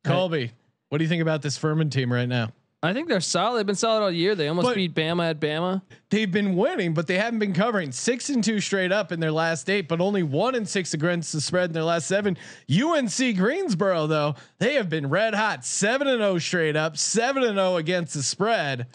[0.03, 0.51] Colby,
[0.89, 2.51] what do you think about this Furman team right now?
[2.83, 3.59] I think they're solid.
[3.59, 4.33] They've been solid all year.
[4.33, 5.83] They almost But- beat Bama at Bama.
[6.09, 9.31] They've been winning, but they haven't been covering six and two straight up in their
[9.31, 12.37] last eight, but only one and six against the spread in their last seven.
[12.67, 17.55] UNC Greensboro, though, they have been red hot, seven and zero straight up, seven and
[17.55, 18.87] zero against the spread.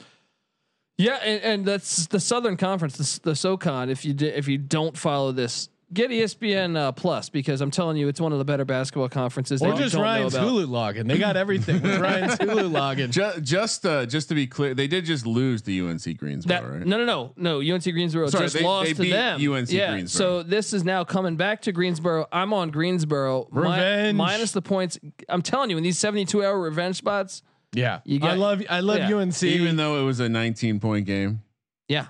[0.99, 3.89] Yeah, and, and that's the Southern Conference, the, the SoCon.
[3.91, 8.09] If you if you don't follow this, get ESPN uh, Plus because I'm telling you,
[8.09, 9.63] it's one of the better basketball conferences.
[9.63, 10.49] Or that just Ryan's about.
[10.49, 11.09] Hulu login.
[11.09, 13.11] They got everything with Ryan's Hulu login.
[13.11, 16.69] just just uh, just to be clear, they did just lose the UNC Greensboro, That,
[16.71, 16.87] right?
[16.87, 17.75] No, no, no, no.
[17.75, 19.41] UNC Greensboro Sorry, just they- lost they to beat them.
[19.53, 19.93] UNC yeah.
[19.93, 20.41] Greensboro.
[20.41, 22.27] So this is now coming back to Greensboro.
[22.33, 23.49] I'm on Greensboro.
[23.53, 24.17] Mi- Revenge.
[24.17, 24.99] minus the points.
[25.29, 28.81] I'm telling you, in these 72 hour revenge spots, Yeah, You got- I love I
[28.81, 29.15] love yeah.
[29.17, 29.43] UNC.
[29.43, 31.43] Even though it was a 19 point game,
[31.89, 32.07] yeah,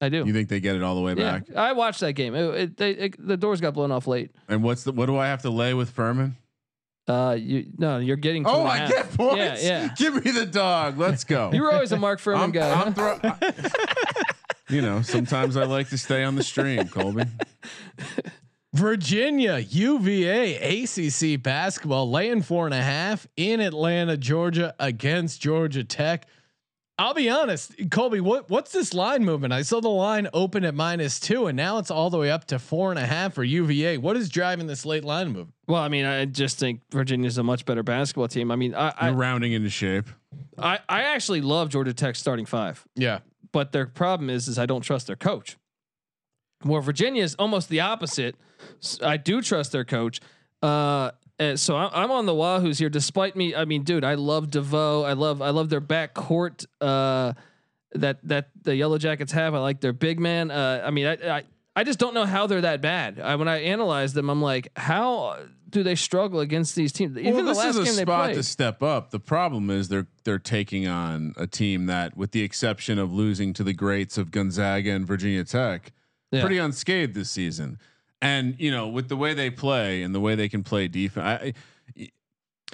[0.00, 0.24] I do.
[0.26, 1.56] you think they get it all the way yeah, back?
[1.56, 2.34] I watched that game.
[2.34, 4.30] It, it, they, it, the doors got blown off late.
[4.48, 6.36] And what's the what do I have to lay with Furman?
[7.08, 8.46] Uh, you no, you're getting.
[8.46, 8.90] Oh, I half.
[8.90, 9.64] get points.
[9.64, 9.94] Yeah, yeah.
[9.96, 10.98] Give me the dog.
[10.98, 11.50] Let's go.
[11.56, 12.70] You were always a Mark Fuhrman I'm, guy.
[12.70, 13.18] I'm huh?
[13.18, 13.50] throw-
[14.68, 17.24] you know, sometimes I like to stay on the stream, Colby.
[18.74, 26.26] Virginia, UVA, ACC basketball laying four and a half in Atlanta, Georgia against Georgia Tech.
[26.98, 29.52] I'll be honest, Colby, what what's this line movement?
[29.52, 32.46] I saw the line open at minus two, and now it's all the way up
[32.46, 33.98] to four and a half for UVA.
[33.98, 35.48] What is driving this late line move?
[35.68, 38.50] Well, I mean, I just think Virginia's a much better basketball team.
[38.50, 40.06] I mean, I You're I, rounding into shape.
[40.58, 42.86] I, I actually love Georgia Tech starting five.
[42.94, 43.18] Yeah,
[43.52, 45.58] but their problem is is I don't trust their coach.
[46.64, 48.36] Well, Virginia is almost the opposite.
[49.02, 50.20] I do trust their coach.
[50.62, 53.54] Uh, and so I'm, I'm on the Wahoos here, despite me.
[53.54, 55.02] I mean, dude, I love Devoe.
[55.02, 56.64] I love I love their back court.
[56.80, 57.32] Uh,
[57.94, 59.54] that that the Yellow Jackets have.
[59.54, 60.50] I like their big man.
[60.50, 61.42] Uh, I mean, I, I
[61.74, 63.20] I just don't know how they're that bad.
[63.20, 67.16] I, when I analyze them, I'm like, how do they struggle against these teams?
[67.18, 69.10] Even well, the this last is a spot to step up.
[69.10, 73.52] The problem is they're they're taking on a team that, with the exception of losing
[73.54, 75.92] to the greats of Gonzaga and Virginia Tech,
[76.30, 76.40] Yeah.
[76.40, 77.78] pretty unscathed this season.
[78.22, 81.24] And you know, with the way they play and the way they can play defense,
[81.24, 81.52] I,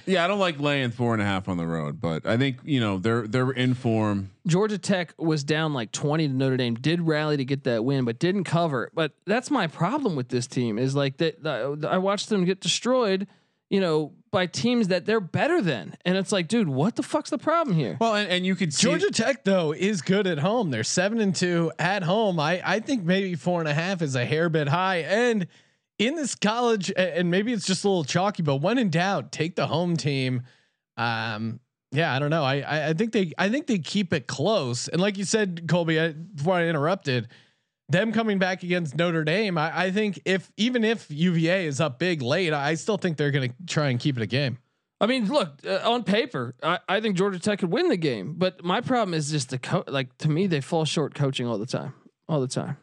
[0.07, 2.59] yeah, I don't like laying four and a half on the road, but I think
[2.65, 4.31] you know they're they're in form.
[4.47, 8.05] Georgia Tech was down like 20 to Notre Dame, did rally to get that win,
[8.05, 8.91] but didn't cover.
[8.95, 11.47] But that's my problem with this team is like that-
[11.89, 13.27] I watched them get destroyed,
[13.73, 15.97] you know, by teams that they're better than.
[16.05, 17.97] And it's like, dude, what the fuck's the problem here?
[17.99, 20.71] Well, and, and you could see Georgia Tech though is good at home.
[20.71, 22.39] They're seven and two at home.
[22.39, 24.99] I I think maybe four and a half is a hair bit high.
[24.99, 25.47] And
[25.99, 29.57] in this college, and maybe it's just a little chalky, but when in doubt, take
[29.57, 30.43] the home team.
[30.99, 31.59] Um,
[31.93, 32.45] yeah, I don't know.
[32.45, 34.89] I, I I think they I think they keep it close.
[34.89, 37.29] And like you said, Colby, I, before I interrupted,
[37.93, 41.99] them coming back against Notre Dame, I, I think if even if UVA is up
[41.99, 44.59] big late, I still think they're going to try and keep it a game.
[45.01, 48.35] I mean, look uh, on paper, I, I think Georgia Tech could win the game,
[48.39, 51.59] but my problem is just the co- like to me they fall short coaching all
[51.59, 51.93] the time,
[52.29, 52.77] all the time.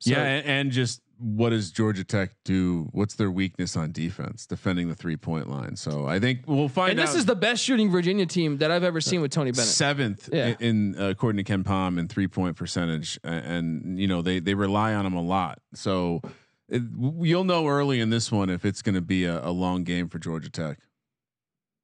[0.00, 2.88] So- yeah, and, and just what does Georgia Tech do?
[2.92, 5.76] What's their weakness on defense, defending the three point line?
[5.76, 7.06] So I think we'll find and out.
[7.06, 9.66] this is the best shooting Virginia team that I've ever seen with Tony Bennett.
[9.68, 10.54] seventh Yeah.
[10.60, 14.40] in, in uh, according to KenPom in three point percentage, a- and, you know they
[14.40, 15.60] they rely on him a lot.
[15.74, 16.20] So
[16.68, 16.82] it,
[17.20, 20.08] you'll know early in this one if it's going to be a, a long game
[20.08, 20.78] for Georgia Tech.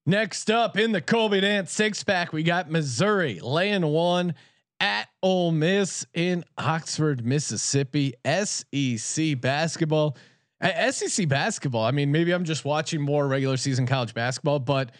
[0.06, 4.34] Next up in the Colby Dant's six pack, we got Missouri laying one
[4.80, 8.14] at Ole Miss in Oxford, Mississippi.
[8.24, 10.16] SEC basketball.
[10.60, 11.84] Uh, SEC basketball.
[11.84, 14.90] I mean, maybe I'm just watching more regular season college basketball, but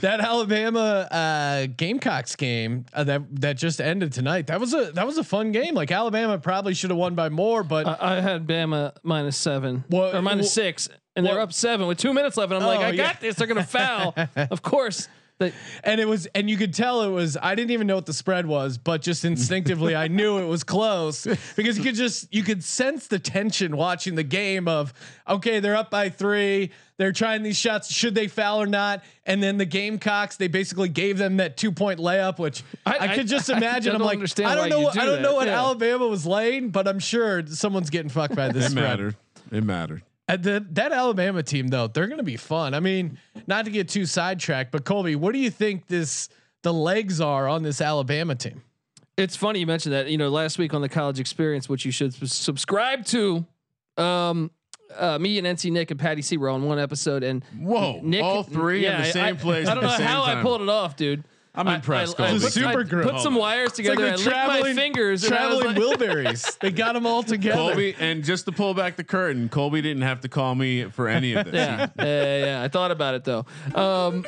[0.00, 4.46] that Alabama uh, Gamecocks game uh, that that just ended tonight.
[4.48, 5.74] That was a that was a fun game.
[5.74, 9.84] Like Alabama probably should have won by more, but I, I had Bama minus seven
[9.88, 12.52] What- or minus wh- six, and they're up seven with two minutes left.
[12.52, 13.12] And I'm like, Oh, I yeah.
[13.12, 13.34] got this.
[13.36, 14.14] They're gonna foul.
[14.36, 15.08] of course.
[15.40, 15.52] They,
[15.84, 18.12] and it was and you could tell it was i didn't even know what the
[18.12, 22.42] spread was but just instinctively i knew it was close because you could just you
[22.42, 24.92] could sense the tension watching the game of
[25.28, 29.40] okay they're up by three they're trying these shots should they foul or not and
[29.40, 33.28] then the gamecocks they basically gave them that two point layup which i, I- could
[33.28, 35.22] just I- imagine I i'm don't like understand i don't know what, do i don't
[35.22, 35.58] know what Yeah.
[35.60, 38.82] alabama was laying but i'm sure someone's getting fucked by this It spread.
[38.82, 39.16] mattered.
[39.52, 40.02] It mattered.
[40.28, 42.74] Uh, the, that Alabama team though, they're going to be fun.
[42.74, 46.28] I mean, not to get too sidetracked, but Colby, what do you think this
[46.62, 48.62] the legs are on this Alabama team?
[49.18, 50.08] it's funny you mentioned that.
[50.08, 53.44] You know, last week on the college experience, which you should subscribe to.
[53.96, 54.50] Um,
[54.96, 58.22] uh, me and NC Nick and Patty C were on one episode, and Whoa, Nick,
[58.22, 60.40] all three in the same I, place I at don't know the same how I
[60.40, 61.24] pulled it off, dude.
[61.58, 62.44] I'm I- impressed, I, I, Colby.
[62.44, 64.00] put, Super I put some wires It's like together.
[64.00, 65.24] the I licked my traveling fingers.
[65.24, 66.58] and I was traveling like- Wilburys.
[66.60, 67.56] They got them all together.
[67.56, 71.08] Colby, and just to pull back the curtain, Colby didn't have to call me for
[71.08, 71.54] any of this.
[71.54, 72.62] yeah, yeah, yeah, yeah.
[72.62, 73.44] I thought about it though.
[73.74, 74.24] Um,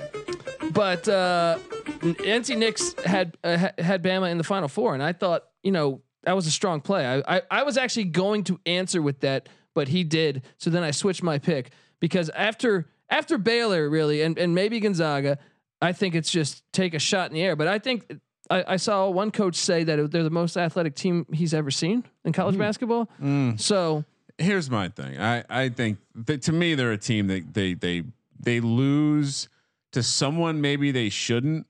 [0.72, 1.58] but uh,
[2.00, 6.02] NC Knicks had uh, had Bama in the Final Four, and I thought, you know,
[6.24, 7.06] that was a strong play.
[7.06, 10.42] I, I I was actually going to answer with that, but he did.
[10.58, 15.38] So then I switched my pick because after after Baylor, really, and and maybe Gonzaga,
[15.80, 17.56] I think it's just take a shot in the air.
[17.56, 18.20] But I think.
[18.52, 22.02] I, I saw one coach say that they're the most athletic team he's ever seen
[22.24, 22.60] in college hmm.
[22.60, 23.04] basketball.
[23.20, 23.54] Hmm.
[23.54, 24.04] So
[24.38, 25.20] here's my thing.
[25.20, 28.02] I I think that to me they're a team that they they
[28.40, 29.48] they lose
[29.92, 31.66] to someone maybe they shouldn't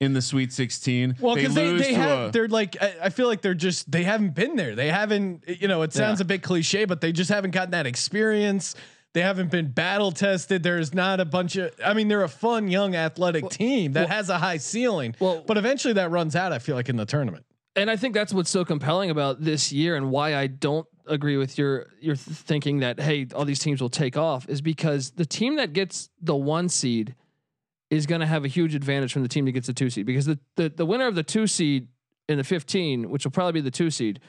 [0.00, 1.16] in the Sweet 16.
[1.20, 3.90] Well, because they, lose they, have, a- they're like, I, I feel like they're just,
[3.90, 4.74] they haven't been there.
[4.74, 6.24] They haven't, you know, it sounds Yeah.
[6.24, 8.74] a bit cliche, but they just haven't gotten that experience.
[9.14, 10.62] They haven't been battle tested.
[10.62, 14.28] There's not a bunch of, I mean, they're a fun, young, athletic team that has
[14.28, 15.14] a high ceiling.
[15.18, 17.44] Well- but eventually that runs out, I feel like, in the tournament.
[17.74, 21.36] and I think that's what's so compelling about this year and why I don't agree
[21.38, 25.24] with your your thinking that hey all these teams will take off is because the
[25.24, 27.14] team that gets the one seed
[27.88, 30.04] is going to have a huge advantage from the team that gets the two seed
[30.04, 31.88] because the the, the winner of the two seed
[32.28, 34.20] in the 15 which will probably be the two seed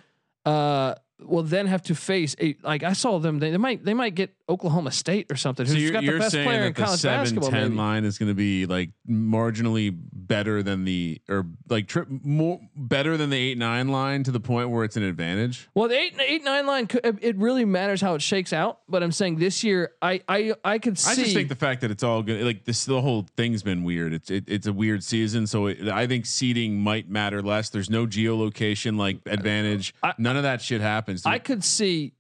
[0.45, 3.93] uh will then have to face a like I saw them they, they might they
[3.93, 6.75] might get Oklahoma State or something so you're, got you're best saying player in that
[6.75, 7.75] the college 7 basketball 10 maybe.
[7.75, 13.17] line is going to be like marginally better than the or like trip more better
[13.17, 15.69] than the 8 9 line to the point where it's an advantage.
[15.73, 16.87] Well, the eight eight nine line
[17.21, 18.79] it really matters how it shakes out.
[18.87, 21.11] But I'm saying this year, I I I could see.
[21.11, 23.83] I just think the fact that it's all good, like this, the whole thing's been
[23.83, 24.13] weird.
[24.13, 27.69] It's it, it's a weird season, so it, I think seeding might matter less.
[27.69, 29.93] There's no geolocation like uh, advantage.
[30.03, 31.08] I- None of that shit happens.
[31.25, 32.13] I could see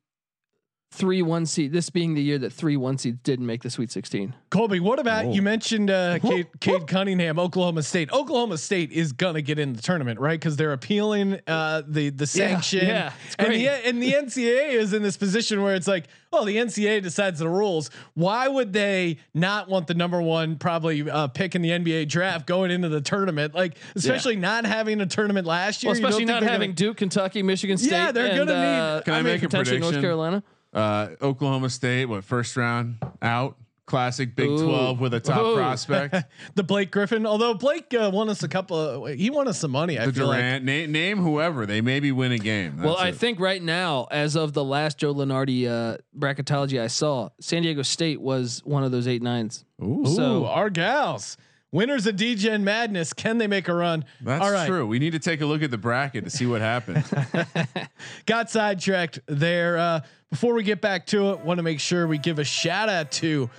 [0.91, 1.71] three one seed.
[1.71, 4.33] This being the year that three one seeds didn't make the Sweet Sixteen.
[4.49, 5.33] Colby, what about Whoa.
[5.33, 8.11] you mentioned uh, Cade, Cade Cunningham, Oklahoma State.
[8.11, 10.39] Oklahoma State is gonna get in the tournament, right?
[10.39, 14.93] Because they're appealing uh, the the sanction, yeah, it's and the and the NCAA is
[14.93, 17.91] in this position where it's like, oh, the NCAA decides the rules.
[18.15, 22.47] Why would they not want the number one probably uh, pick in the NBA draft
[22.47, 23.53] going into the tournament?
[23.53, 27.43] Like, especially not having a tournament last year, Well, especially not having gonna- Duke, Kentucky,
[27.43, 27.91] Michigan State.
[27.91, 30.01] Yeah, they're and, gonna need- uh, Can I mean, make a potentially North?
[30.01, 30.43] Carolina.
[30.73, 33.55] Uh, Oklahoma State, what first round out?
[33.85, 34.63] Classic Big Ooh.
[34.63, 35.55] Twelve with a top Ooh.
[35.55, 36.15] prospect.
[36.53, 37.25] the Blake Griffin.
[37.25, 38.77] Although Blake uh, won us a couple,
[39.07, 39.97] of, he won us some money.
[39.97, 40.37] I The feel like.
[40.41, 40.63] Durant.
[40.63, 42.83] name, name whoever they maybe win a game.
[42.83, 43.15] well, I it.
[43.15, 47.81] think right now, as of the last Joe Lunardi uh, bracketology I saw, San Diego
[47.81, 49.65] State was one of those eight nines.
[49.81, 51.35] Ooh, Ooh, So- our gals.
[51.71, 53.13] Winners of DGen Madness.
[53.13, 54.03] Can they make a run?
[54.21, 54.67] that's All right.
[54.67, 54.87] true.
[54.87, 57.11] We need to take a look at the bracket to see what happens.
[58.25, 59.77] Got sidetracked there.
[59.77, 60.01] Uh,
[60.31, 63.11] before we get back to it, want to make sure we give a shout out
[63.13, 63.49] to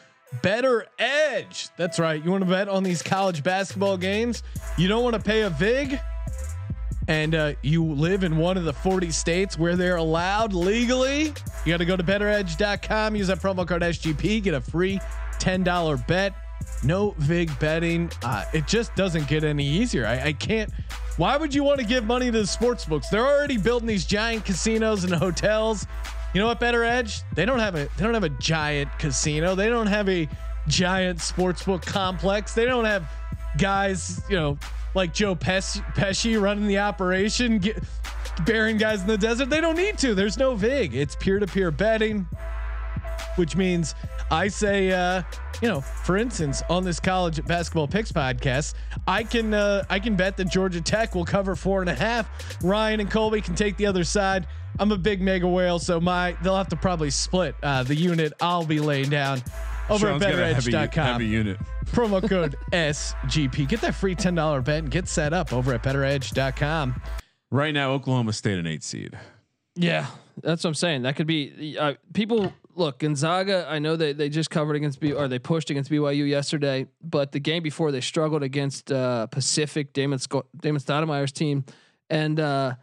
[0.43, 1.69] Better Edge.
[1.77, 2.23] That's right.
[2.25, 4.43] You want to bet on these college basketball games?
[4.77, 5.99] You don't want to pay a vig,
[7.09, 11.25] and uh, you live in one of the 40 states where they're allowed legally.
[11.65, 13.17] You got to go to bettoredge.com.
[13.17, 14.43] Use that promo code SGP.
[14.43, 15.01] Get a free
[15.41, 16.33] $10 bet.
[16.83, 18.11] No vig betting.
[18.23, 20.07] Uh, it just doesn't get any easier.
[20.07, 20.71] I, I can't.
[21.17, 23.09] Why would you want to give money to the sports books?
[23.09, 25.87] They're already building these giant casinos and hotels.
[26.33, 26.61] You know what?
[26.61, 27.23] BettorEdge.
[27.35, 27.89] They don't have a.
[27.97, 29.55] They don't have a giant casino.
[29.55, 30.29] They don't have a
[30.69, 32.55] giant sportsbook complex.
[32.55, 33.11] They don't have
[33.59, 34.23] guys.
[34.31, 34.59] You know,
[34.95, 37.83] like Joe Pesci, Pesci running the operation, get,
[38.45, 39.51] guys in the desert.
[39.51, 40.15] They don't need to.
[40.15, 40.95] There's no vig.
[40.95, 42.27] It's peer to peer betting,
[43.37, 43.95] which means
[44.31, 45.23] I say, uh,
[45.63, 48.75] you know, for instance, on this college basketball picks podcast,
[49.07, 52.29] I can uh, I can bet that Georgia Tech will cover four and a half.
[52.63, 54.47] Ryan and Colby can take the other side.
[54.79, 58.33] I'm a big mega whale, so my they'll have to probably split uh, the unit
[58.41, 59.43] I'll be laying down
[59.91, 61.07] over Sean's at got a heavy, bettoredge.com.
[61.07, 61.59] heavy unit.
[61.87, 63.69] Promo code SGP.
[63.69, 67.03] Get that free $10 bet and get set up over at bettoredge.com.
[67.51, 69.19] Right now, Oklahoma State an eight seed.
[69.75, 70.07] Yeah,
[70.43, 71.03] that's what I'm saying.
[71.03, 72.53] That could be uh, people.
[72.77, 73.67] Look, Gonzaga.
[73.69, 77.33] I know they they just covered against B or they pushed against BYU yesterday, but
[77.33, 81.65] the game before they struggled against uh, Pacific Damon Sco- Damon Stoudemire's team,
[82.09, 82.75] and uh,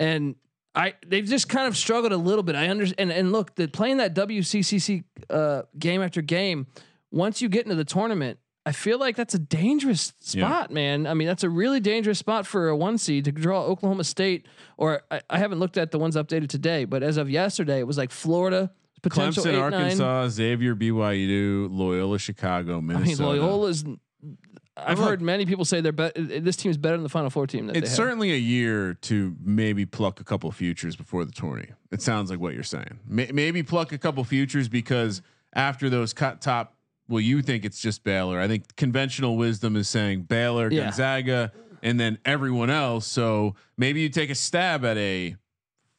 [0.00, 0.34] and
[0.74, 2.56] I they've just kind of struggled a little bit.
[2.56, 3.10] I understand.
[3.10, 6.66] And, and look, the playing that WCCC uh, game after game.
[7.10, 11.06] Once you get into the tournament, I feel like that's a dangerous spot, man.
[11.06, 14.44] I mean, that's a really dangerous spot for a one seed to draw Oklahoma State.
[14.76, 17.86] Or I, I haven't looked at the ones updated today, but as of yesterday, it
[17.86, 18.70] was like Florida
[19.02, 20.30] potential Clemson, eight, Arkansas, nine.
[20.30, 23.28] Xavier, BYU, Loyola, Chicago, Minnesota.
[23.28, 23.84] I mean, Loyola's.
[24.76, 27.30] I've look- heard many people say they're bet This team is better than the Final
[27.30, 27.66] Four team.
[27.66, 31.66] That It's certainly a year to maybe pluck a couple futures before the tourney.
[31.90, 33.00] It sounds like what you're saying.
[33.06, 35.20] May- maybe pluck a couple futures because
[35.52, 36.76] after those cut top,
[37.08, 38.38] well, you think it's just Baylor.
[38.38, 40.84] I think conventional wisdom is saying Baylor, Yeah.
[40.84, 43.06] Gonzaga, and then everyone else.
[43.06, 45.34] So maybe you take a stab at a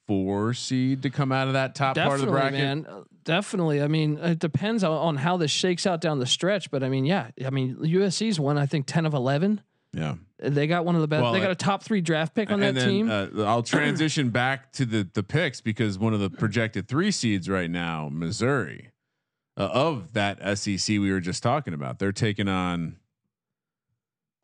[0.10, 2.54] four seed to come out of that top part of the bracket.
[2.60, 2.88] man.
[3.26, 3.80] Definitely.
[3.80, 7.06] I mean, it depends on, how this shakes out down the stretch, but I mean,
[7.06, 7.30] yeah.
[7.46, 9.62] I mean, USC's won I think ten of eleven.
[9.94, 10.16] Yeah.
[10.40, 11.22] They got one of the best.
[11.22, 13.12] Well, they got a top three draft pick on that then, team.
[13.12, 17.48] Uh, I'll transition back to the the picks because one of the projected three seeds
[17.48, 18.90] right now, Missouri,
[19.58, 22.96] uh, of that SEC we were just talking about, they're taking on.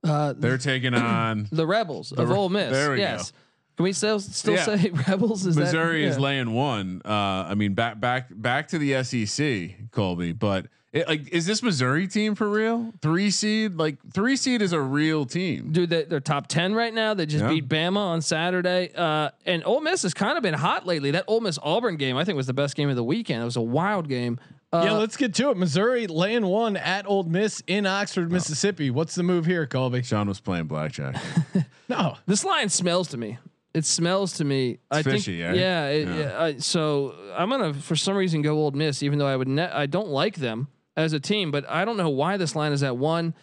[0.03, 2.71] Uh, They're taking on the Rebels The of Ole Miss.
[2.71, 3.33] there we yes.
[3.77, 4.63] Can we still still Yeah.
[4.65, 5.45] say Rebels?
[5.45, 6.23] Is Missouri that, is yeah.
[6.23, 7.01] laying one.
[7.03, 10.31] Uh, I mean, back back back to the SEC, Colby.
[10.31, 12.93] But it, like, is this Missouri team for real?
[13.01, 15.73] Three seed, like three seed is a real team.
[15.73, 17.13] Dude, they, they're top ten right now.
[17.13, 17.49] They just Yeah.
[17.49, 21.11] beat Bama on Saturday, uh, and Ole Miss has kind of been hot lately.
[21.11, 23.41] That Ole Miss Auburn game, I think, was the best game of the weekend.
[23.41, 24.39] It was a wild game.
[24.71, 25.57] Uh, yeah, let's get to it.
[25.57, 28.89] Missouri laying one at Ole Miss in Oxford, Mississippi.
[28.89, 30.01] What's the move here, Colby?
[30.01, 31.15] Sean was playing blackjack.
[31.87, 33.37] No, This line smells to me.
[33.75, 34.79] It smells to me.
[34.89, 35.59] I fishy, think, eh?
[35.59, 35.87] yeah.
[35.89, 36.17] It, Yeah.
[36.17, 39.47] yeah, I, so I'm gonna, for some reason, go Ole Miss, even though I would,
[39.49, 42.71] ne- I don't like them as a team, but I don't know why this line
[42.71, 43.33] is at one.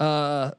[0.00, 0.50] Uh,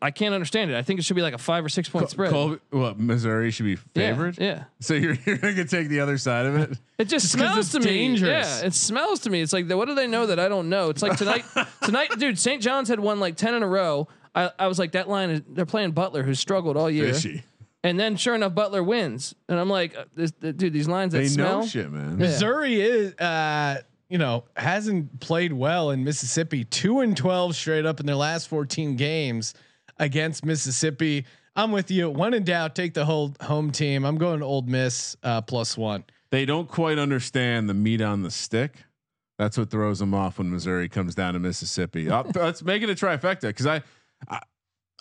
[0.00, 0.76] I can't understand it.
[0.76, 2.30] I think it should be like a five or six point spread.
[2.30, 4.38] Colby, what Missouri should be favored?
[4.38, 4.64] yeah.
[4.80, 6.70] So you're you're gonna take the other side of it?
[6.98, 8.46] It just, Just smells it's to dangerous.
[8.56, 8.60] me.
[8.60, 9.40] Yeah, it smells to me.
[9.40, 10.90] It's like, what do they know that I don't know?
[10.90, 11.44] It's like tonight,
[11.82, 12.38] tonight, dude.
[12.38, 12.62] St.
[12.62, 14.06] John's had won like ten in a row.
[14.36, 17.42] I, I was like, that line is they're playing Butler, who's struggled all year, Fishy.
[17.84, 21.18] And then sure enough, Butler wins, and I'm like, uh, this, dude, these lines that
[21.20, 21.60] They smell.
[21.60, 22.18] know shit, man.
[22.18, 26.64] Missouri is, uh, you know, hasn't played well in Mississippi.
[26.64, 29.54] Two and twelve straight up in their last fourteen games
[29.98, 31.24] against Mississippi.
[31.54, 32.10] I'm with you.
[32.10, 34.04] When in doubt, take the whole home team.
[34.04, 36.04] I'm going to Ole Miss uh, plus one.
[36.30, 38.74] They don't quite understand the meat on the stick.
[39.38, 42.08] That's what throws them off when Missouri comes down to Mississippi.
[42.34, 43.82] Let's make it a trifecta because I,
[44.28, 44.40] I,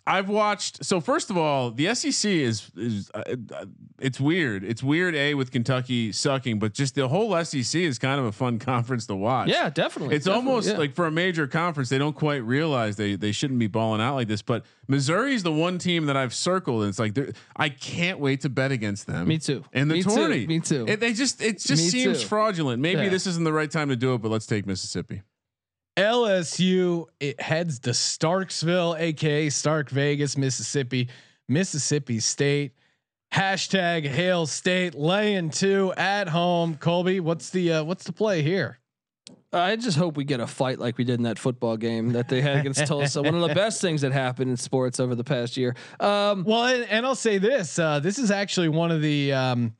[0.07, 0.85] I've watched.
[0.85, 3.65] So first of all, the SEC is is uh, uh,
[3.99, 4.63] it's weird.
[4.63, 5.15] It's weird.
[5.15, 9.05] A with Kentucky sucking, but just the whole SEC is kind of a fun conference
[9.07, 9.49] to watch.
[9.49, 10.15] Yeah, definitely.
[10.15, 10.77] It's definitely, almost yeah.
[10.77, 14.15] like for a major conference, they don't quite realize they they shouldn't be balling out
[14.15, 14.41] like this.
[14.41, 17.17] But Missouri is the one team that I've circled, and it's like
[17.57, 19.27] I can't wait to bet against them.
[19.27, 19.65] Me too.
[19.73, 20.15] And the Me too.
[20.15, 20.85] tourney, Me too.
[20.87, 22.27] It, they just it just Me seems too.
[22.27, 22.81] fraudulent.
[22.81, 23.09] Maybe Yeah.
[23.09, 25.21] this isn't the right time to do it, but let's take Mississippi.
[25.97, 31.09] LSU it heads to Starkville, aka Stark Vegas, Mississippi,
[31.49, 32.73] Mississippi State.
[33.33, 36.75] Hashtag Hail State laying two at home.
[36.77, 38.79] Colby, what's the uh, what's the play here?
[39.51, 42.29] I just hope we get a fight like we did in that football game that
[42.29, 43.21] they had against Tulsa.
[43.21, 45.75] One of the best things that happened in sports over the past year.
[45.99, 49.75] Um, Well, and, and I'll say this: uh, this is actually one of the um,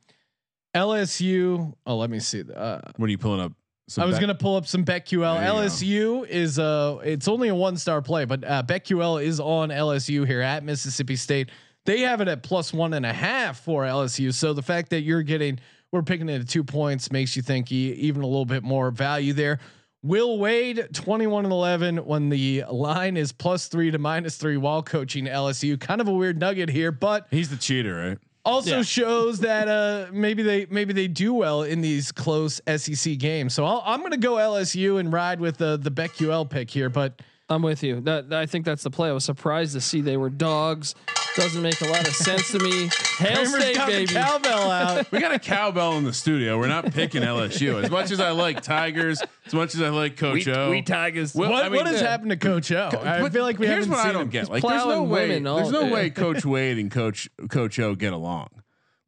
[0.74, 1.72] LSU.
[1.86, 2.42] Oh, let me see.
[2.54, 3.52] Uh, What are you pulling up?
[3.88, 5.10] So I was bet- gonna pull up some BetQL.
[5.12, 5.24] You go.
[5.56, 10.26] LSU is uh it's only a one star play, but uh, BetQL is on LSU
[10.26, 11.50] here at Mississippi State.
[11.86, 14.32] They have it at plus one and a half for LSU.
[14.34, 15.58] So the fact that you're getting
[15.90, 18.90] we're picking it at two points makes you think e- even a little bit more
[18.90, 19.58] value there.
[20.02, 24.82] Will Wade 21 and 11 when the line is plus three to minus three while
[24.82, 25.80] coaching LSU.
[25.80, 28.18] Kind of a weird nugget here, but He's the cheater, right?
[28.48, 28.82] Also Yeah.
[28.82, 33.54] shows that uh, maybe they maybe they do well in these close SEC games.
[33.54, 36.88] So I'll, I'm going to go LSU and ride with the the BetQL pick here.
[36.88, 37.20] But
[37.50, 38.00] I'm with you.
[38.02, 39.08] That, I think that's the play.
[39.08, 40.94] I was surprised to see they were dogs.
[41.38, 42.88] Doesn't make a lot of sense to me.
[43.18, 45.06] Hail Kramer's State, got the cowbell out.
[45.12, 46.58] We got a cowbell in the studio.
[46.58, 47.80] We're not picking LSU.
[47.82, 50.70] As much as I like Tigers, as much as I like Coach We, O.
[50.70, 51.36] we Tigers.
[51.36, 52.08] Well, what, I mean, what has yeah.
[52.08, 52.88] happened to Coach O?
[52.92, 54.28] I But feel like we here's haven't what seen I don't him.
[54.30, 54.48] get.
[54.50, 55.28] Like, there's no way.
[55.28, 55.92] women all- there's no yeah.
[55.92, 58.48] way Coach Wade and Coach Coach O get along.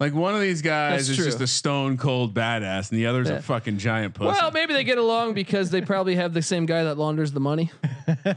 [0.00, 1.26] Like one of these guys That's is true.
[1.26, 3.36] just a stone cold badass, and the other's Yeah.
[3.36, 4.30] a fucking giant pussy.
[4.40, 7.40] Well, maybe they get along because they probably have the same guy that launders the
[7.40, 7.70] money.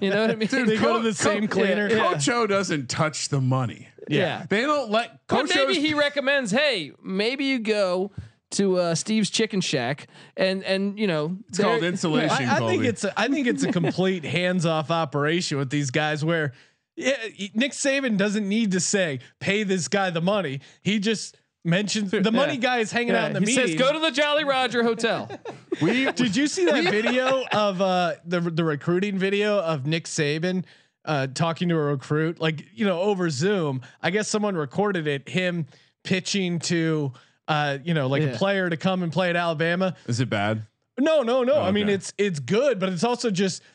[0.01, 0.47] You know what I mean?
[0.51, 1.89] They go to the same cleaner.
[1.89, 2.13] Yeah, yeah.
[2.13, 3.87] Coach doesn't touch the money.
[4.07, 4.45] Yeah.
[4.47, 8.11] They don't let But maybe he recommends, hey, maybe you go
[8.51, 10.07] to uh, Steve's Chicken Shack
[10.37, 12.47] and and you know It's called insulation.
[12.47, 15.89] I, I think it's a, I think it's a complete hands off operation with these
[15.89, 16.53] guys where
[16.95, 17.15] yeah,
[17.55, 20.61] Nick Saban doesn't need to say pay this guy the money.
[20.83, 23.67] He just mentions the money guy is hanging out in the he meeting.
[23.67, 25.29] says, go to the Jolly Roger Hotel.
[25.81, 30.65] we Did you see that video of uh the the recruiting video of Nick Saban
[31.05, 33.81] uh talking to a recruit like you know over Zoom?
[34.01, 35.65] I guess someone recorded it him
[36.03, 37.13] pitching to
[37.47, 38.29] uh you know like Yeah.
[38.29, 39.95] a player to come and play at Alabama.
[40.07, 40.65] Is it bad?
[40.99, 41.61] No, no, no.
[41.61, 41.93] I mean Okay.
[41.93, 43.65] it's it's good, but it's also just i-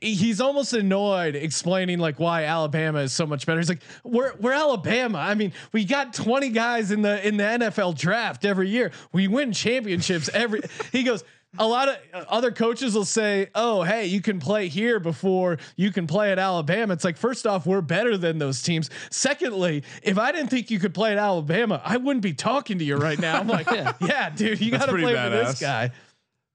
[0.00, 3.58] he's almost annoyed explaining like why Alabama is so much better.
[3.58, 5.18] He's like, we're we're Alabama.
[5.18, 8.92] I mean, we got 20 guys in the in the NFL draft every year.
[9.12, 10.60] We win championships every
[10.92, 11.24] he goes
[11.58, 15.58] a lot of uh, other coaches will say, "Oh, hey, you can play here before
[15.76, 18.90] you can play at Alabama." It's like, first off, we're better than those teams.
[19.10, 22.84] Secondly, if I didn't think you could play at Alabama, I wouldn't be talking to
[22.84, 23.38] you right now.
[23.38, 23.70] I'm like,
[24.00, 25.92] yeah, dude, you got to play for this guy.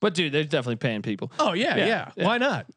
[0.03, 1.31] But dude, they're definitely paying people.
[1.39, 1.85] Oh yeah, yeah.
[1.87, 2.25] Yeah, yeah.
[2.25, 2.67] Why not?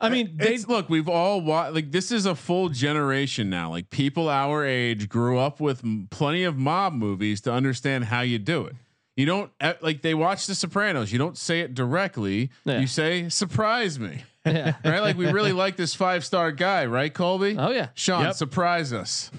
[0.00, 3.70] I mean, they It's, look, we've all wa- like this is a full generation now.
[3.70, 8.22] Like people our age grew up with m- plenty of mob movies to understand how
[8.22, 8.74] you do it.
[9.16, 11.12] You don't uh, like they watch The Sopranos.
[11.12, 12.50] You don't say it directly.
[12.64, 12.80] Yeah.
[12.80, 14.24] You say surprise me.
[14.44, 14.74] Yeah.
[14.84, 14.98] Right?
[14.98, 17.54] Like we really like this five star guy, right, Colby?
[17.56, 17.90] Oh yeah.
[17.94, 18.34] Sean, Yep.
[18.34, 19.30] surprise us.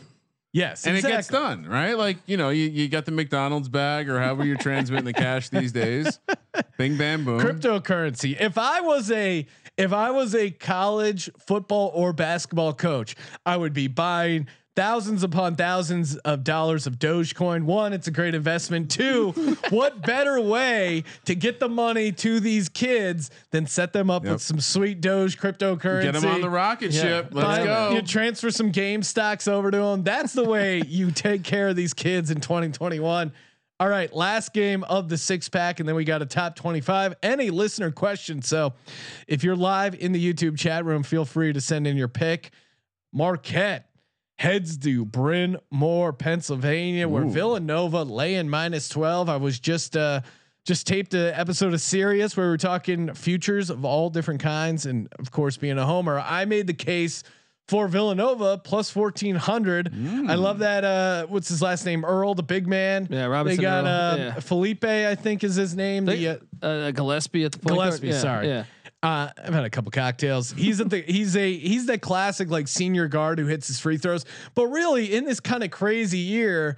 [0.53, 1.97] Yes, And it gets done, right?
[1.97, 5.49] Like, you know, you, you got the McDonald's bag or however you're transmitting the cash
[5.49, 6.19] these days.
[6.77, 7.39] Bing bam boom.
[7.39, 8.39] Cryptocurrency.
[8.39, 9.45] If I was a
[9.75, 15.55] if I was a college football or basketball coach, I would be buying thousands upon
[15.55, 17.63] thousands of dollars of Dogecoin.
[17.65, 18.89] One, it's a great investment.
[18.89, 19.31] Two,
[19.69, 24.33] what better way to get the money to these kids than set them up Yep.
[24.33, 26.03] with some sweet Doge cryptocurrency?
[26.03, 27.27] Get them on the rocket ship.
[27.31, 27.91] Let's Buy- go.
[27.91, 30.03] You transfer some game stocks over to them.
[30.03, 33.31] That's the way you take care of these kids in 2021.
[33.79, 37.15] All right, last game of the six pack, and then we got a top 25
[37.21, 38.41] and a listener question.
[38.41, 38.73] So
[39.27, 42.51] if you're live in the YouTube chat room, feel free to send in your pick.
[43.11, 43.89] Marquette
[44.43, 49.29] heads to Bryn Mawr, Pennsylvania, where Villanova laying minus 12.
[49.29, 50.19] I was just uh
[50.65, 54.85] just taped a episode of Sirius where we were talking futures of all different kinds,
[54.85, 57.23] and of course, being a homer, I made the case
[57.69, 59.93] for Villanova plus 1400.
[60.27, 60.83] I love that.
[60.83, 62.03] Uh, what's his last name?
[62.03, 63.07] Earl, the big man.
[63.09, 64.33] Yeah, Robinson They got uh, Yeah.
[64.39, 66.05] Felipe, I think is his name.
[66.05, 67.75] They, the, uh, uh, Gillespie at the point.
[67.75, 68.47] Gillespie, Yeah, sorry.
[68.47, 68.65] Yeah.
[69.03, 70.53] Uh, I've had a couple cocktails.
[70.53, 73.97] He's at the he's a he's the classic like senior guard who hits his free
[73.97, 74.25] throws.
[74.55, 76.77] But really, in this kind of crazy year,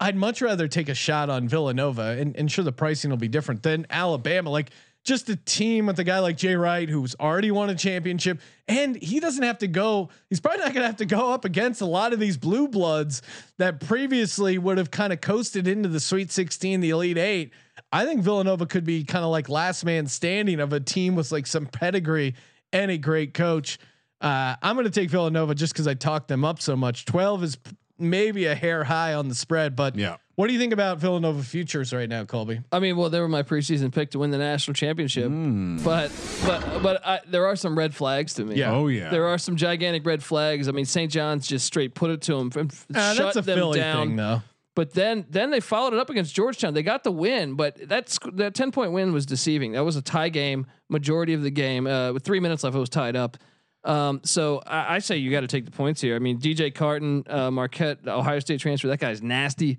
[0.00, 3.28] I'd much rather take a shot on Villanova, and, and sure the pricing will be
[3.28, 4.48] different than Alabama.
[4.50, 4.70] Like
[5.04, 8.96] just a team with a guy like Jay Wright who's already won a championship, and
[8.96, 10.08] he doesn't have to go.
[10.30, 12.68] He's probably not going to have to go up against a lot of these blue
[12.68, 13.20] bloods
[13.58, 17.52] that previously would have kind of coasted into the Sweet 16, the Elite Eight.
[17.92, 21.32] I think Villanova could be kind of like last man standing of a team with
[21.32, 22.34] like some pedigree
[22.72, 23.78] and a great coach.
[24.20, 27.04] Uh, I'm going to take Villanova just because I talked them up so much.
[27.04, 30.16] 12 is p- maybe a hair high on the spread, but Yeah.
[30.34, 32.60] What do you think about Villanova futures right now, Colby?
[32.70, 35.78] I mean, well, they were my preseason pick to win the national championship, Hmm.
[35.82, 36.12] but
[36.44, 38.56] but but I, there are some red flags to me.
[38.56, 38.72] Yeah.
[38.72, 39.08] Oh yeah.
[39.08, 40.68] There are some gigantic red flags.
[40.68, 41.10] I mean, St.
[41.10, 44.08] John's just straight put it to them and Uh, shut that's a them Philly down.
[44.08, 44.42] thing, though.
[44.76, 46.74] But then then they followed it up against Georgetown.
[46.74, 49.72] They got the win, but that's that 10 point win was deceiving.
[49.72, 51.86] That was a tie game, majority of the game.
[51.86, 53.38] Uh, with three minutes left, it was tied up.
[53.84, 56.14] Um, so I, I say you got to take the points here.
[56.14, 59.78] I mean, DJ Carton, uh, Marquette, Ohio State transfer, that guy's nasty.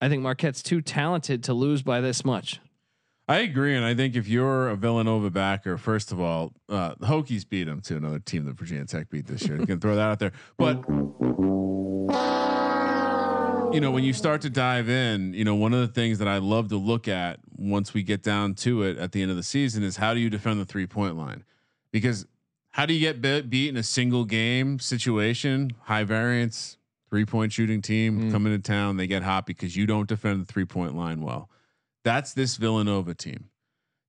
[0.00, 2.58] I think Marquette's too talented to lose by this much.
[3.26, 7.06] I agree, and I think if you're a Villanova backer, first of all, uh, the
[7.06, 9.60] Hokies beat them to another team that Virginia Tech beat this year.
[9.60, 10.82] You can throw that out there, but
[13.72, 16.28] you know when you start to dive in, you know one of the things that
[16.28, 19.36] I love to look at once we get down to it at the end of
[19.36, 21.44] the season is how do you defend the three point line?
[21.90, 22.26] Because
[22.70, 25.72] how do you get be- beat in a single game situation?
[25.82, 26.76] High variance,
[27.10, 28.32] three point shooting team mm.
[28.32, 31.50] coming to town, they get hot because you don't defend the three point line well.
[32.04, 33.50] That's this Villanova team.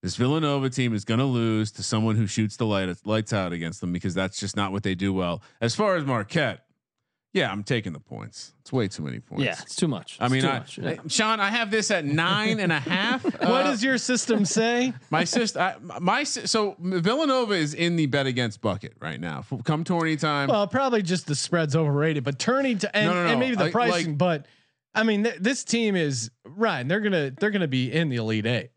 [0.01, 3.51] This Villanova team is going to lose to someone who shoots the light, lights out
[3.51, 5.41] against them because that's just not what they do well.
[5.59, 6.65] As far as Marquette,
[7.33, 8.53] yeah, I'm taking the points.
[8.61, 9.43] It's way too many points.
[9.43, 10.17] Yeah, it's too much.
[10.19, 10.95] I It's mean, I, much, yeah.
[11.07, 13.23] Sean, I have this at nine and a half.
[13.23, 14.93] what Uh, does your system say?
[15.11, 15.59] my sister?
[15.59, 19.43] I, my so Villanova is in the bet against bucket right now.
[19.63, 20.49] Come tourney time.
[20.49, 23.29] Well, probably just the spread's overrated, but turning to and, No, no, no.
[23.31, 24.45] and maybe the Like- pricing, like- but
[24.95, 26.87] I mean th- this team is Ryan.
[26.87, 28.71] They're gonna they're gonna be in the elite eight.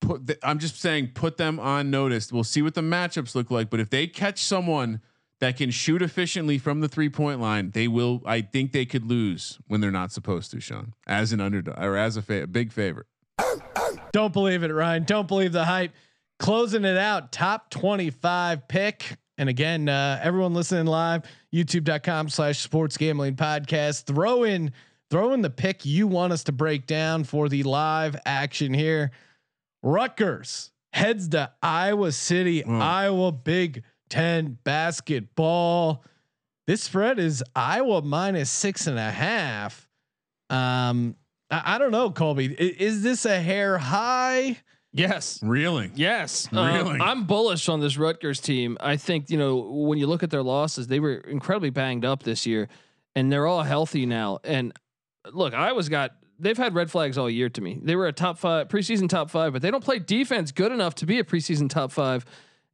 [0.00, 2.30] put the, I'm just saying put them on notice.
[2.30, 5.00] We'll see what the matchups look like, but if they catch someone
[5.42, 8.22] that can shoot efficiently from the three point line, they will.
[8.24, 10.60] I think they could lose when they're not supposed to.
[10.60, 13.06] Sean, as an underdog or as a, fa- a big favorite.
[14.12, 15.02] Don't believe it, Ryan.
[15.02, 15.90] Don't believe the hype.
[16.38, 19.16] Closing it out, top 25 pick.
[19.36, 24.04] And again, uh, everyone listening live, youtube.com slash sports gambling podcast.
[24.04, 24.70] Throw in,
[25.10, 29.10] throw in the pick you want us to break down for the live action here.
[29.82, 33.82] Rutgers heads to Iowa City, Iowa Big
[34.12, 36.04] Ten basketball.
[36.66, 39.88] This spread is Iowa minus six and a half.
[40.50, 41.16] Um,
[41.50, 42.54] I, I don't know, Colby.
[42.58, 44.58] I- Is, this a hair high?
[44.92, 45.40] Yes.
[45.42, 45.90] Really?
[45.94, 47.00] Yes, Um, Really?
[47.00, 48.76] I'm bullish on this Rutgers team.
[48.80, 52.22] I think you know when you look at their losses, they were incredibly banged up
[52.22, 52.68] this year,
[53.16, 54.40] and they're all healthy now.
[54.44, 54.74] And
[55.32, 57.80] look, Iowa's got they've had red flags all year to me.
[57.82, 60.94] They were a top five preseason top five, but they don't play defense good enough
[60.96, 62.26] to be a preseason top five,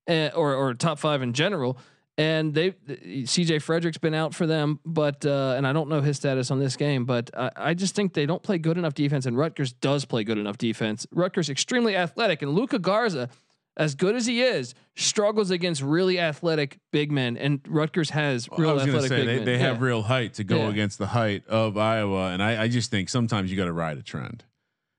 [0.08, 1.78] uh, or or top five in general.
[2.16, 6.16] And they CJ Fredrick's been out for them, but uh, and I don't know his
[6.16, 9.24] status on this game, but I, I just think they don't play good enough defense,
[9.24, 11.06] and Rutgers does play good enough defense.
[11.12, 13.28] Rutgers extremely athletic, and Luka Garza,
[13.76, 18.70] as good as he is, struggles against really athletic big men, and Rutgers has real
[18.70, 19.44] I was going to athletic say big they, men.
[19.44, 19.84] they have Yeah.
[19.86, 20.70] real height to go Yeah.
[20.70, 23.96] against the height of Iowa, and I, I just think sometimes you got to ride
[23.96, 24.42] a trend,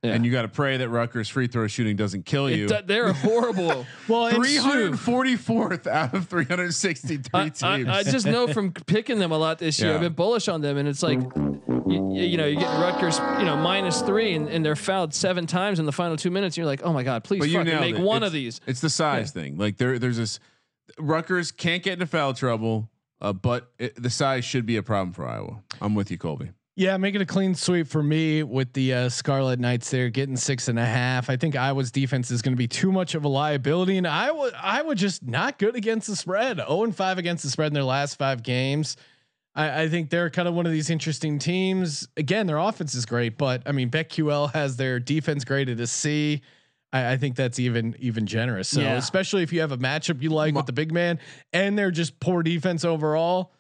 [0.02, 0.14] Yeah.
[0.14, 2.68] and you got to pray that Rutgers free throw shooting doesn't kill you.
[2.68, 3.86] they're horrible.
[4.08, 7.62] Well, and Three Sue- hundred forty fourth out of three hundred sixty three I, teams.
[7.64, 9.90] I, I just know from picking them a lot this year.
[9.90, 9.96] Yeah.
[9.96, 13.46] I've been bullish on them, and it's like, you, you know, you get Rutgers, you
[13.46, 16.54] know, minus three, and, and they're fouled seven times in the final two minutes.
[16.54, 18.02] And you're like, oh my god, please but you fucking make it.
[18.02, 18.62] one It's- of these.
[18.68, 19.58] It's the size thing.
[19.58, 20.40] Like there, there's this.
[20.98, 22.90] Rutgers can't get into foul trouble,
[23.22, 25.62] uh, but it, the size should be a problem for Iowa.
[25.82, 26.52] I'm with you, Colby.
[26.76, 30.70] Yeah, making a clean sweep for me with the uh, Scarlet Knights there, getting six
[30.70, 31.30] and a half.
[31.30, 34.52] I think Iowa's defense is going to be too much of a liability, and Iowa,
[34.62, 36.58] Iowa just not good against the spread.
[36.58, 38.96] Zero and five against the spread in their last five games.
[39.56, 42.08] I, I think they're kind of one of these interesting teams.
[42.16, 46.42] Again, their offense is great, but I mean, BetQL has their defense graded a C.
[46.94, 48.70] I, I think that's even even generous.
[48.70, 48.96] So Yeah.
[48.96, 51.20] especially if you have a matchup you like with the big man,
[51.52, 53.52] and they're just poor defense overall.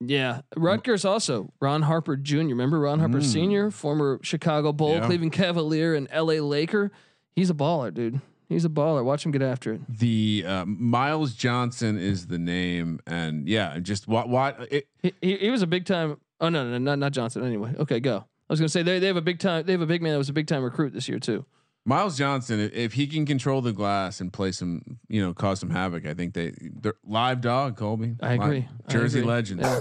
[0.00, 2.36] Yeah, Rutgers also Ron Harper Jr.
[2.38, 5.06] Remember Ron Harper Sr., former Chicago Bull, Yeah.
[5.06, 6.40] Cleveland Cavalier, and L.A.
[6.40, 6.92] Laker.
[7.34, 8.20] He's a baller, dude.
[8.48, 9.02] He's a baller.
[9.04, 9.80] Watch him get after it.
[9.88, 15.36] The uh, Myles Johnson is the name, and yeah, just what what it, He, he,
[15.38, 16.18] he was a big time.
[16.40, 17.44] Oh no, no, no, not, not Johnson.
[17.44, 18.18] Anyway, okay, go.
[18.18, 19.64] I was gonna say they, they have a big time.
[19.66, 21.44] They have a big man that was a big time recruit this year too.
[21.88, 25.60] Myles Johnson, if- if he can control the glass and play some, you know, cause
[25.60, 28.16] some havoc, I think they they're live dog, Colby.
[28.20, 28.56] I agree.
[28.56, 29.30] Live- I Jersey agree.
[29.30, 29.60] legend.
[29.60, 29.80] Yeah.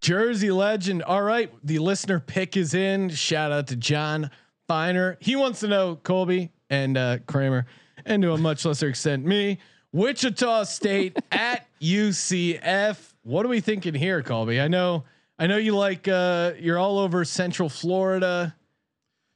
[0.00, 1.02] Jersey legend.
[1.04, 3.08] All right, the listener pick is in.
[3.10, 4.30] Shout out to John
[4.68, 5.16] Finer.
[5.20, 7.66] He wants to know Colby and uh, Kramer,
[8.04, 9.58] and to a much lesser extent me.
[9.92, 13.14] Wichita State at UCF.
[13.22, 14.60] What are we thinking here, Colby?
[14.60, 15.04] I know,
[15.38, 16.08] I know you like.
[16.08, 18.54] Uh, you're all over Central Florida.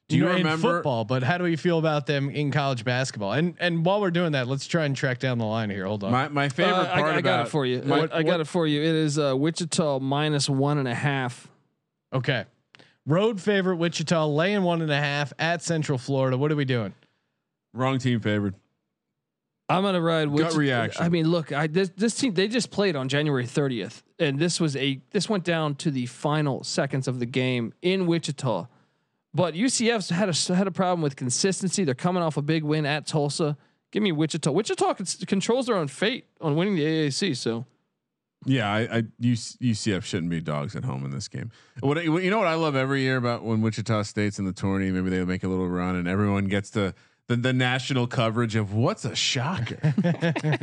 [0.08, 1.04] Do you know, in remember- football?
[1.04, 3.32] But how do we feel about them in college basketball?
[3.32, 5.84] And and while we're doing that, let's try and track down the line here.
[5.86, 6.12] Hold on.
[6.12, 7.82] My my favorite Uh, I, part I got about it for you.
[7.82, 8.80] my- I, I got it for you.
[8.80, 11.46] It is uh, Wichita minus one and a half.
[12.14, 12.46] okay,
[13.06, 16.38] road favorite Wichita laying one and a half at Central Florida.
[16.38, 16.94] What are we doing?
[17.74, 18.54] wrong team favored.
[19.68, 20.34] I'm gonna ride.
[20.34, 21.02] Gut reaction.
[21.04, 24.58] I mean, look, I this this team they just played on January 30th, and this
[24.58, 28.68] was a this went down to the final seconds of the game in Wichita.
[29.34, 31.84] But UCF's had a had a problem with consistency.
[31.84, 33.56] They're coming off a big win at Tulsa.
[33.90, 34.50] Give me Wichita.
[34.50, 34.94] Wichita
[35.26, 37.36] controls their own fate on winning the AAC.
[37.36, 37.64] So
[38.44, 41.50] Yeah, I, I UCF shouldn't be dogs at home in this game.
[41.80, 44.90] What you know what I love every year about when Wichita State's in the tourney,
[44.90, 46.94] maybe they make a little run and everyone gets to
[47.28, 49.94] the, the national coverage of what's a shocker.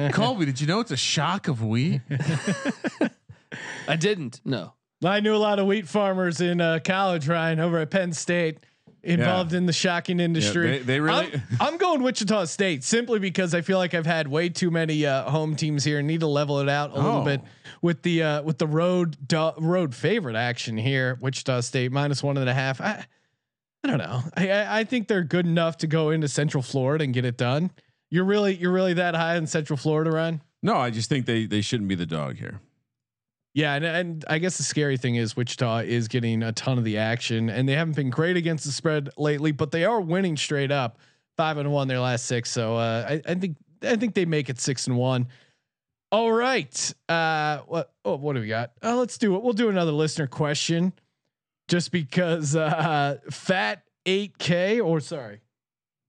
[0.14, 2.02] Colby, did you know it's a shock of wheat?
[3.88, 4.42] I didn't.
[4.44, 4.74] No.
[5.04, 8.60] I knew a lot of wheat farmers in uh, college, Ryan, over at Penn State,
[9.04, 10.80] involved in the shocking industry.
[10.80, 14.28] they- they really- I'm, I'm going Wichita State simply because I feel like I've had
[14.28, 16.00] way too many uh, home teams here.
[16.00, 17.26] and Need to level it out a little Oh.
[17.26, 17.42] bit
[17.82, 19.16] with the uh, with the road
[19.60, 21.18] road favorite action here.
[21.22, 22.82] Wichita State minus one and a half.
[22.82, 23.06] I,
[23.84, 24.22] I don't know.
[24.36, 27.38] I, I I think they're good enough to go into Central Florida and get it
[27.38, 27.70] done.
[28.10, 30.42] You're really you're really that high in Central Florida, Ryan?
[30.64, 32.60] No, I just think they they shouldn't be the dog here.
[33.56, 36.84] Yeah, and, and I guess the scary thing is Wichita is getting a ton of
[36.84, 40.36] the action, and they haven't been great against the spread lately, but they are winning
[40.36, 41.00] straight up,
[41.38, 42.52] five and one their last six.
[42.52, 45.30] So uh, I, I think I think they make it six and one.
[46.12, 48.74] All right, uh, what oh, what do we got?
[48.84, 49.42] Uh, let's do it.
[49.42, 50.92] We'll do another listener question,
[51.70, 55.40] just because uh, Fat Eight K or sorry,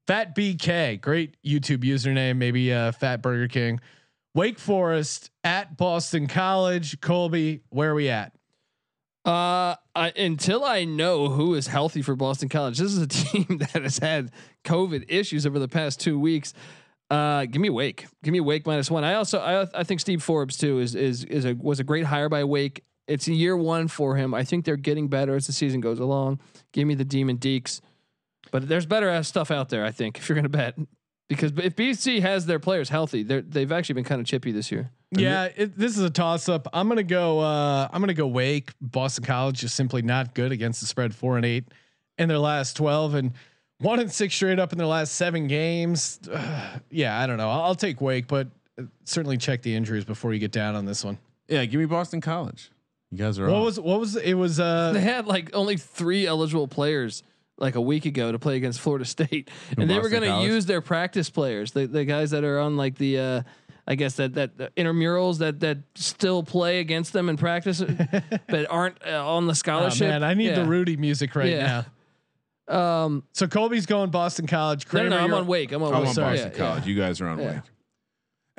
[0.08, 3.78] Fat BK, great YouTube username, maybe uh, Fat Burger King.
[4.36, 7.00] Wake Forest at Boston College.
[7.00, 8.34] Colby, where are we at?
[9.24, 13.46] Uh, I, until I know who is healthy for Boston College, this is a team
[13.58, 14.30] that has had
[14.62, 16.52] COVID issues over the past two weeks.
[17.08, 18.08] Uh, give me Wake.
[18.22, 19.04] Give me Wake minus one.
[19.04, 22.04] I also I, I think Steve Forbes too is is is a was a great
[22.04, 22.84] hire by Wake.
[23.08, 24.34] It's a year one for him.
[24.34, 26.40] I think they're getting better as the season goes along.
[26.72, 27.80] Give me the Demon Deacs,
[28.50, 29.82] but there's better stuff out there.
[29.82, 30.76] I think if you're gonna bet
[31.28, 34.70] because if BC has their players healthy, they're they've actually been kind of chippy this
[34.70, 34.90] year.
[35.12, 36.66] Yeah, it, this is a toss up.
[36.72, 37.40] I'm gonna go.
[37.40, 38.70] Uh, I'm gonna go Wake.
[38.80, 41.14] Boston College is simply not good against the spread.
[41.14, 41.64] Four and eight
[42.18, 43.32] in their last twelve, and
[43.78, 46.18] one and six straight up in their last seven games.
[46.30, 47.48] Uh, yeah, I don't know.
[47.48, 48.48] I'll, I'll take Wake, but
[48.78, 51.18] uh, certainly check the injuries before you get down on this one.
[51.48, 52.70] Yeah, give me Boston College.
[53.12, 53.64] You guys are What off.
[53.64, 57.22] was what was it was Uh, they had like only three eligible players
[57.58, 60.66] like a week ago to play against Florida State, and they were going to use
[60.66, 63.18] their practice players, the the guys that are on like the.
[63.18, 63.42] Uh,
[63.88, 67.80] I guess that that the intramurals that that still play against them in practice,
[68.48, 70.08] but aren't uh, on the oh, scholarship.
[70.08, 71.84] man, I need the Rudy music right Yeah.
[72.68, 73.04] now.
[73.04, 74.86] Um, So Colby's going Boston College.
[74.86, 75.70] no, Kramer, no, no, I'm on Wake.
[75.70, 76.08] I'm on I'm Wake.
[76.08, 76.32] on sorry.
[76.36, 76.68] Boston Yeah, yeah.
[76.68, 76.86] College.
[76.88, 77.46] You guys are on Yeah.
[77.54, 77.62] Wake.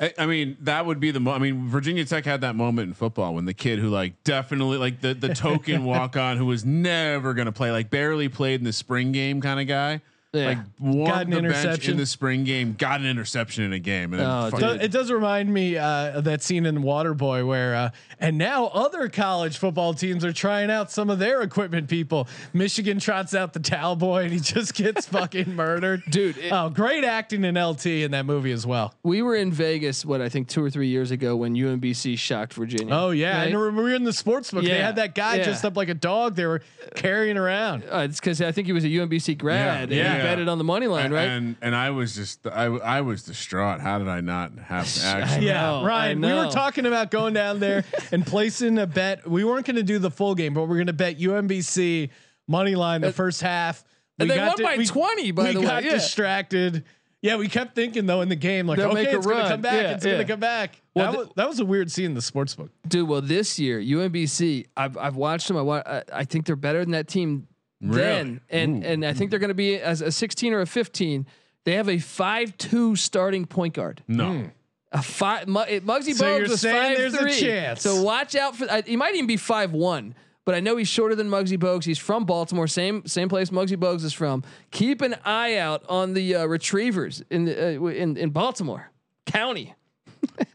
[0.00, 1.20] I, I mean, that would be the.
[1.20, 4.22] Mo- I mean, Virginia Tech had that moment in football when the kid who like
[4.22, 8.28] definitely like the the token walk on who was never going to play, like barely
[8.28, 10.00] played in the spring game kind of guy.
[10.34, 10.62] Yeah.
[10.80, 11.92] Like Got an interception.
[11.92, 14.82] in the spring game, got an interception in a game, and Oh, dude.
[14.82, 19.08] It does remind me uh, of that scene in Waterboy where, uh, and now other
[19.08, 22.28] college football teams are trying out some of their equipment people.
[22.52, 26.02] Michigan trots out the towel boy and he just gets fucking murdered.
[26.10, 28.92] Dude, it- oh, great acting in LT in that movie as well.
[29.02, 32.52] we were in Vegas, what I think two or three years ago when UMBC shocked
[32.52, 32.94] Virginia.
[32.94, 33.38] Oh, yeah.
[33.38, 33.44] Right?
[33.54, 34.64] And we were in the sports book.
[34.64, 35.44] They had that guy yeah.
[35.44, 36.60] dressed up like a dog they were
[36.96, 37.84] carrying around.
[37.90, 40.34] Uh, it's because I think he was a UMBC grad Yeah, and he yeah.
[40.34, 41.28] betted on the money line, and, right?
[41.28, 43.80] and and I was just I I was distraught.
[43.80, 45.42] How did I not have action?
[45.42, 46.20] Yeah, know, Ryan.
[46.20, 49.28] We were talking about going down there and placing a bet.
[49.28, 52.10] We weren't going to do the full game, but we are going to bet UMBC
[52.46, 53.84] money line the first half.
[54.18, 55.90] and We they got won di- by we- 20, by we the way, got yeah.
[55.92, 56.84] distracted.
[57.20, 59.42] Yeah, we kept thinking though in the game, like, They'll okay, make a it's going
[59.42, 59.72] to come back.
[59.82, 60.80] Yeah, it's gonna come back.
[60.94, 62.70] Well, that, the- was, that was a weird scene in the sports book.
[62.86, 65.56] Dude, well, this year UMBC, I've I've watched them.
[65.56, 67.48] I wa- I, I think they're better than that team
[67.80, 71.26] then, and and I think they're going to be as a 16 or a 15.
[71.64, 74.02] They have a five-two starting point guard.
[74.08, 74.50] No,
[74.92, 75.48] A five.
[75.48, 77.38] Mu- it- Muggsy So Bogues you're was saying five there's a three.
[77.40, 77.82] chance.
[77.82, 78.70] So watch out for.
[78.70, 80.14] I, he might even be five one.
[80.44, 81.84] But I know he's shorter than Muggsy Bogues.
[81.84, 84.42] He's from Baltimore, same same place Muggsy Bogues is from.
[84.70, 88.90] Keep an eye out on the uh, retrievers in the uh, in in Baltimore
[89.26, 89.74] County.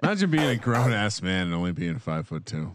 [0.02, 2.74] imagine being a grown ass man and only being five foot two.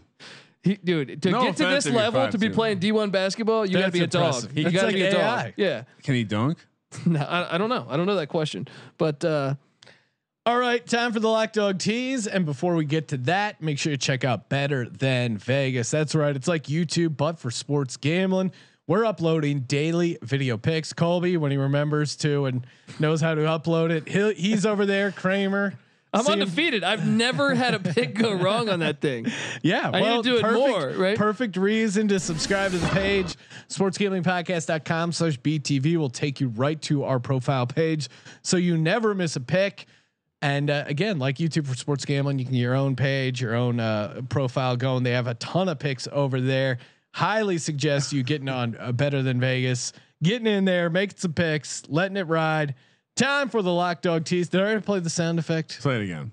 [0.63, 2.53] He, dude, to No get to offense this if you're level to be 5'2".
[2.53, 4.25] playing D1 basketball, you got to That's be a dog.
[4.25, 4.57] impressive.
[4.57, 5.53] You That's got to like be a dog.
[5.55, 5.83] Yeah.
[6.03, 6.57] Can he dunk?
[7.05, 7.85] No, I, I don't know.
[7.87, 8.67] I don't know that question.
[8.97, 9.53] But uh,
[10.45, 12.25] All right, time for the Lock Dog tease.
[12.25, 15.91] And before we get to that, make sure you check out Better Than Vegas.
[15.91, 16.35] That's right.
[16.35, 18.51] It's like YouTube, but for sports gambling.
[18.87, 20.91] We're uploading daily video picks.
[20.93, 22.65] Colby, when he remembers to and
[22.97, 25.11] knows how to upload it, he'll, he's over there.
[25.11, 25.75] Kramer.
[26.13, 26.83] I'm seeing- undefeated.
[26.83, 29.27] I've never had a pick go wrong on that thing.
[29.61, 31.17] Yeah, I need to do it perfect, more, right?
[31.17, 33.35] Perfect reason to subscribe to the page.
[33.67, 38.09] Sportsgamblingpodcast.com slash BTV will take you right to our profile page.
[38.41, 39.85] So you never miss a pick.
[40.41, 43.55] And uh, again, like YouTube for sports gambling, you can get your own page, your
[43.55, 45.03] own uh, profile going.
[45.03, 46.77] They have a ton of picks over there.
[47.13, 49.91] Highly suggest you getting on uh, better than Vegas,
[50.23, 52.75] getting in there, making some picks, letting it ride.
[53.19, 54.47] Time for the lock dog tease.
[54.47, 55.81] Did I already play the sound effect?
[55.81, 56.31] Play it again.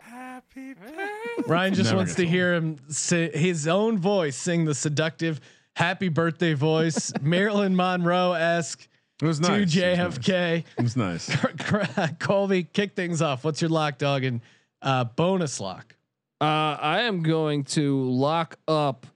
[0.00, 1.42] Happy birthday.
[1.46, 2.30] Ryan just Never wants to old.
[2.30, 5.42] hear him say his own voice sing the seductive
[5.76, 8.88] happy birthday voice, Marilyn Monroe esque.
[9.20, 9.50] It was nice.
[9.74, 10.18] to It was nice.
[10.18, 10.64] JFK.
[10.78, 12.16] It was nice.
[12.18, 13.44] Colby, kick things off.
[13.44, 14.40] What's your lock, dog, and
[14.80, 15.94] uh, bonus lock?
[16.40, 16.44] Uh,
[16.80, 19.06] I am going to lock up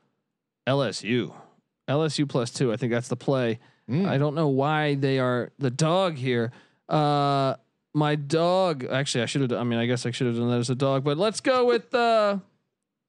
[0.66, 1.32] LSU.
[1.88, 2.70] LSU plus two.
[2.70, 3.58] I think that's the play.
[3.90, 6.52] I don't know why they are the dog here.
[6.88, 7.54] Uh,
[7.94, 8.84] my dog.
[8.84, 9.52] Actually, I should have.
[9.52, 11.04] I mean, I guess I should have done that as a dog.
[11.04, 12.38] But let's go with uh,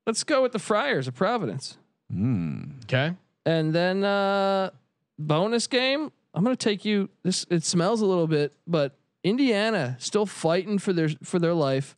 [0.08, 1.78] let's go with the Friars of Providence.
[2.14, 2.84] Mm.
[2.86, 3.14] Okay.
[3.46, 4.70] And then uh,
[5.18, 6.12] bonus game.
[6.34, 7.10] I'm gonna take you.
[7.24, 11.96] This it smells a little bit, but Indiana still fighting for their for their life.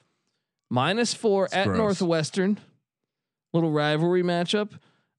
[0.70, 1.78] Minus four It's at gross.
[1.78, 2.58] Northwestern.
[3.54, 4.72] Little rivalry matchup.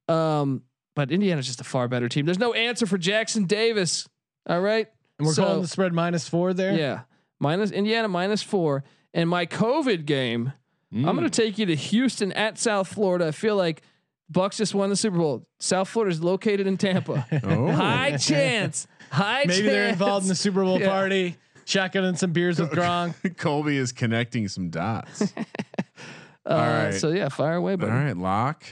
[0.08, 0.62] Um,
[0.94, 2.26] but Indiana's just a far better team.
[2.26, 4.08] There's no answer for Jackson Davis.
[4.48, 4.88] All right.
[5.18, 6.72] And we're So- calling the spread minus four there.
[6.76, 7.00] Yeah.
[7.40, 8.84] Minus Indiana minus four.
[9.14, 10.52] And my COVID game,
[10.94, 13.26] I'm going to take you to Houston at South Florida.
[13.28, 13.82] I feel like
[14.30, 15.46] Bucks just won the Super Bowl.
[15.58, 17.26] South Florida is located in Tampa.
[17.44, 17.70] Oh.
[17.70, 18.86] High chance.
[19.10, 19.48] High chance.
[19.48, 19.72] Maybe chance.
[19.72, 20.88] they're involved in the Super Bowl Yeah.
[20.88, 21.36] party,
[21.66, 23.36] shotgunning some beers with Gronk.
[23.36, 25.22] Colby is connecting some dots.
[25.36, 25.44] Uh,
[26.46, 26.94] All right.
[26.94, 27.92] So yeah, fire away, All buddy.
[27.92, 28.64] right, lock.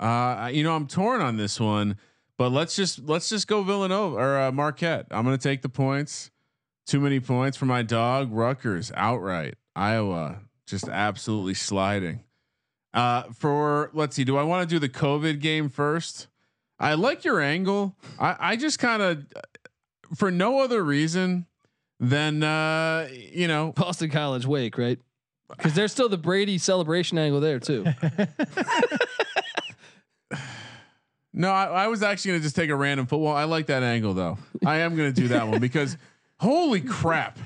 [0.00, 1.96] Uh, you know, I'm torn on this one,
[2.36, 5.06] but let's just let's just go Villanova or uh, Marquette.
[5.10, 6.30] I'm gonna take the points.
[6.86, 8.32] Too many points for my dog.
[8.32, 9.54] Rutgers outright.
[9.76, 12.20] Iowa just absolutely sliding.
[12.94, 16.28] Uh, for let's see, do I want to do the COVID game first?
[16.78, 17.96] I like your angle.
[18.18, 19.26] I, I just kind of,
[20.14, 21.46] for no other reason
[21.98, 24.98] than uh, you know, Boston College Wake, right?
[25.50, 27.84] Because there's still the Brady celebration angle there too.
[31.34, 33.36] No, I, I was actually gonna just take a random football.
[33.36, 34.38] I like that angle though.
[34.64, 35.96] I am gonna do that one because
[36.40, 37.38] holy crap.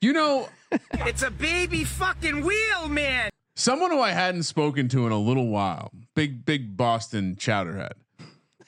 [0.00, 0.48] You know,
[0.94, 3.28] It's a baby fucking wheel, man.
[3.54, 7.92] someone who I hadn't spoken to in a little while, big, big Boston chowderhead.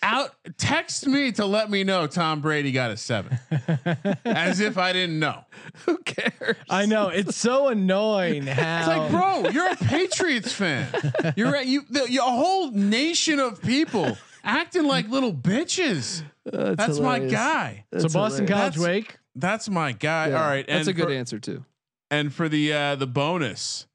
[0.04, 3.38] Out text me to let me know Tom Brady got a seven.
[4.24, 5.44] As if I didn't know.
[5.86, 6.56] Who cares?
[6.68, 10.88] I know it's so annoying how It's like, bro, you're a Patriots fan.
[11.36, 16.24] You're a, you, the, you a whole nation of people acting like little bitches.
[16.44, 17.32] That's, my hilarious.
[17.32, 17.84] guy.
[17.96, 19.18] so Boston College That's- Wake.
[19.36, 20.28] That's my guy.
[20.28, 21.64] Yeah, All right, that's and a good for- answer too.
[22.10, 23.86] And for the uh, the bonus,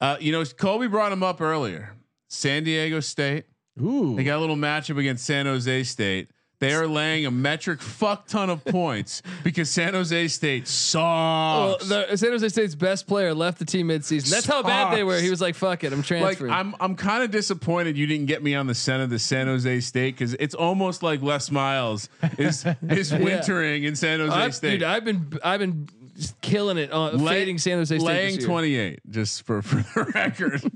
[0.00, 1.94] uh, you know, Colby brought him up earlier.
[2.28, 3.44] San Diego State.
[3.80, 6.28] Ooh, They got a little matchup against San Jose State.
[6.58, 10.64] They are laying a metric fuck ton of points because San Jose State
[10.94, 11.88] Well, sucks.
[11.88, 14.28] the San Jose State's best player left the team midseason.
[14.28, 15.18] That's how bad they were.
[15.18, 16.38] He was like, "Fuck it, I'm like.
[16.42, 19.46] I'm I'm kind of disappointed you didn't get me on the scent of the San
[19.46, 24.54] Jose State because it's almost like Les Miles is is wintering in San Jose I've,
[24.54, 24.70] State.
[24.80, 28.06] dude, I've been I've been just killing it on Lay- fading San Jose State.
[28.06, 30.70] laying 28 just for for the record.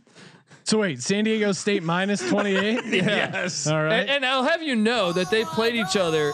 [0.64, 2.84] So wait, San Diego State minus twenty eight.
[3.04, 3.66] Yes.
[3.66, 4.00] All right.
[4.00, 6.32] And, and I'll have you know that they played each other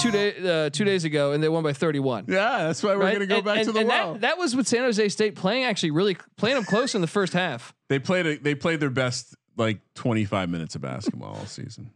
[0.00, 0.34] two day
[0.66, 2.26] uh, two days ago and they won by 31.
[2.28, 3.12] Yeah, that's why we're right?
[3.14, 4.12] gonna go And- back and- to the and well.
[4.14, 7.06] that, that was with San Jose State playing actually really playing them close in the
[7.06, 7.74] first half.
[7.88, 11.90] They played a, they played their best like 25 minutes of basketball all season.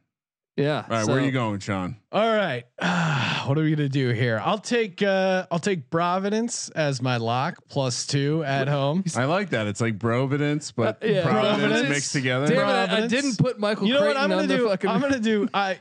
[0.57, 0.85] Yeah.
[0.89, 1.97] All right, where are you going, Sean?
[2.13, 2.63] All right.
[3.47, 4.41] what are we gonna do here?
[4.45, 9.03] I'll take uh I'll take Providence as my lock plus two at home.
[9.17, 9.67] I like that.
[9.67, 11.23] It's like Providence, but Uh, yeah.
[11.25, 11.89] Providence, Providence.
[11.89, 12.47] mixed together.
[12.47, 14.69] Damn it, I, I didn't put Michael You know what I'm gonna do?
[14.69, 15.79] fucking I'm gonna do I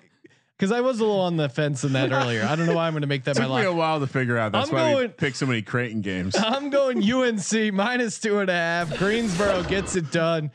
[0.58, 2.44] because I was a little on the fence in that earlier.
[2.44, 4.40] I don't know why I'm gonna make that my Took me a while to figure
[4.40, 4.54] out.
[4.54, 6.36] That's why I'm why we going- picked so many Creighton games.
[6.40, 8.98] I'm going UNC minus two and a half.
[8.98, 10.50] Greensboro gets it done.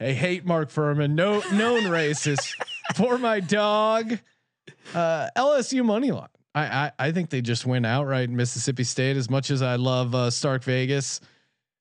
[0.00, 1.12] I hate Mark Fuhrman.
[1.12, 2.54] No known racist
[2.96, 4.18] for my dog.
[4.94, 6.28] Uh, LSU money line.
[6.54, 9.16] I, I I think they just win outright in Mississippi State.
[9.16, 11.20] As much as I love uh, Stark Vegas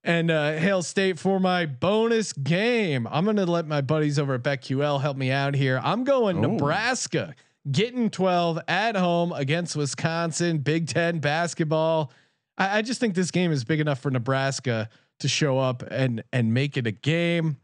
[0.04, 4.44] and uh, Hail State for my bonus game, I'm gonna let my buddies over at
[4.44, 5.80] BetQL help me out here.
[5.84, 6.52] I'm going Oh.
[6.52, 7.36] Nebraska,
[7.72, 10.60] getting 12 at home against Wisconsin.
[10.60, 12.12] Big Ten basketball.
[12.58, 14.90] I, I just think this game is big enough for Nebraska
[15.20, 17.58] to show up and and make it a game.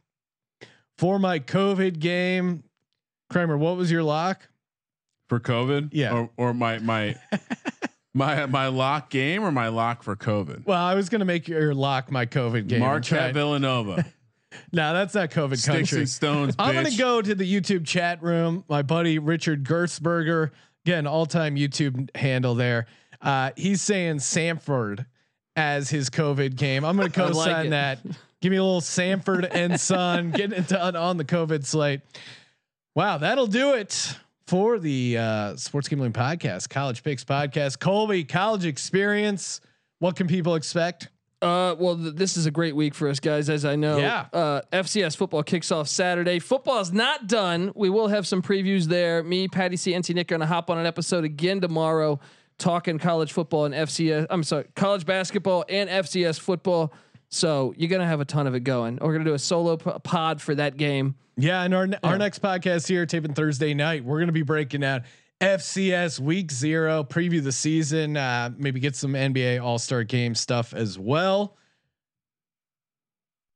[0.99, 2.63] For my COVID game,
[3.29, 4.47] Kramer, what was your lock?
[5.29, 6.11] for COVID, Yeah.
[6.13, 7.15] or, or my my
[8.13, 10.65] my my lock game or my lock for COVID.
[10.65, 12.79] Well, I was gonna make your lock my COVID game.
[12.79, 14.05] Marquette Villanova,
[14.73, 15.99] No, that's not COVID sticks country.
[15.99, 16.55] and stones.
[16.57, 18.63] I'm gonna go to the YouTube chat room.
[18.67, 20.49] My buddy Richard Gertzberger,
[20.85, 22.87] again, all-time YouTube handle there.
[23.21, 25.05] Uh, he's saying Sanford
[25.55, 26.83] as his COVID game.
[26.83, 27.69] I'm gonna co-sign it.
[27.69, 27.99] that.
[28.41, 32.01] Give me a little Sanford and Son getting it done on the COVID slate.
[32.95, 34.17] Wow, that'll do it
[34.47, 37.79] for the uh, Sports Gambling Podcast, College Picks Podcast.
[37.79, 39.61] Colby, college experience.
[39.99, 41.09] What can people expect?
[41.41, 43.97] Uh, well, th- this is a great week for us guys, as I know.
[43.97, 44.25] Yeah.
[44.33, 46.39] Uh, FCS football kicks off Saturday.
[46.39, 47.71] Football is not done.
[47.75, 49.23] We will have some previews there.
[49.23, 52.19] Me, Patty C, NC Nick are gonna hop on an episode again tomorrow.
[52.57, 54.27] talking college football and FCS.
[54.29, 56.93] I'm sorry, college basketball and FCS football.
[57.30, 58.97] So you're gonna have a ton of it going.
[59.01, 61.15] We're gonna do a solo p- pod for that game.
[61.38, 65.03] Yeah, and our our next podcast here, taping Thursday night, we're gonna be breaking out
[65.41, 70.73] FCS Week Zero, preview the season, uh, maybe get some NBA All Star Game stuff
[70.73, 71.55] as well.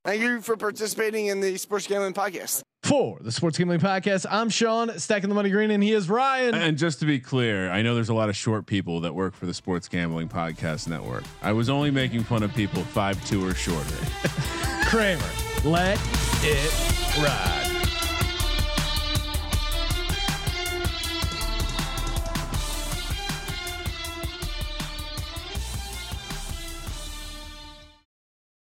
[0.06, 2.63] Thank you for participating in the Sports Gambling Podcast.
[2.84, 6.54] For the Sports Gambling Podcast, I'm Sean, stacking the money green, and he is Ryan.
[6.54, 9.36] And just to be clear, I know there's a lot of short people that work
[9.36, 11.24] for the Sports Gambling Podcast Network.
[11.42, 13.96] I was only making fun of people five two or shorter.
[14.86, 15.24] Kramer,
[15.64, 15.98] let
[16.44, 17.63] it ride.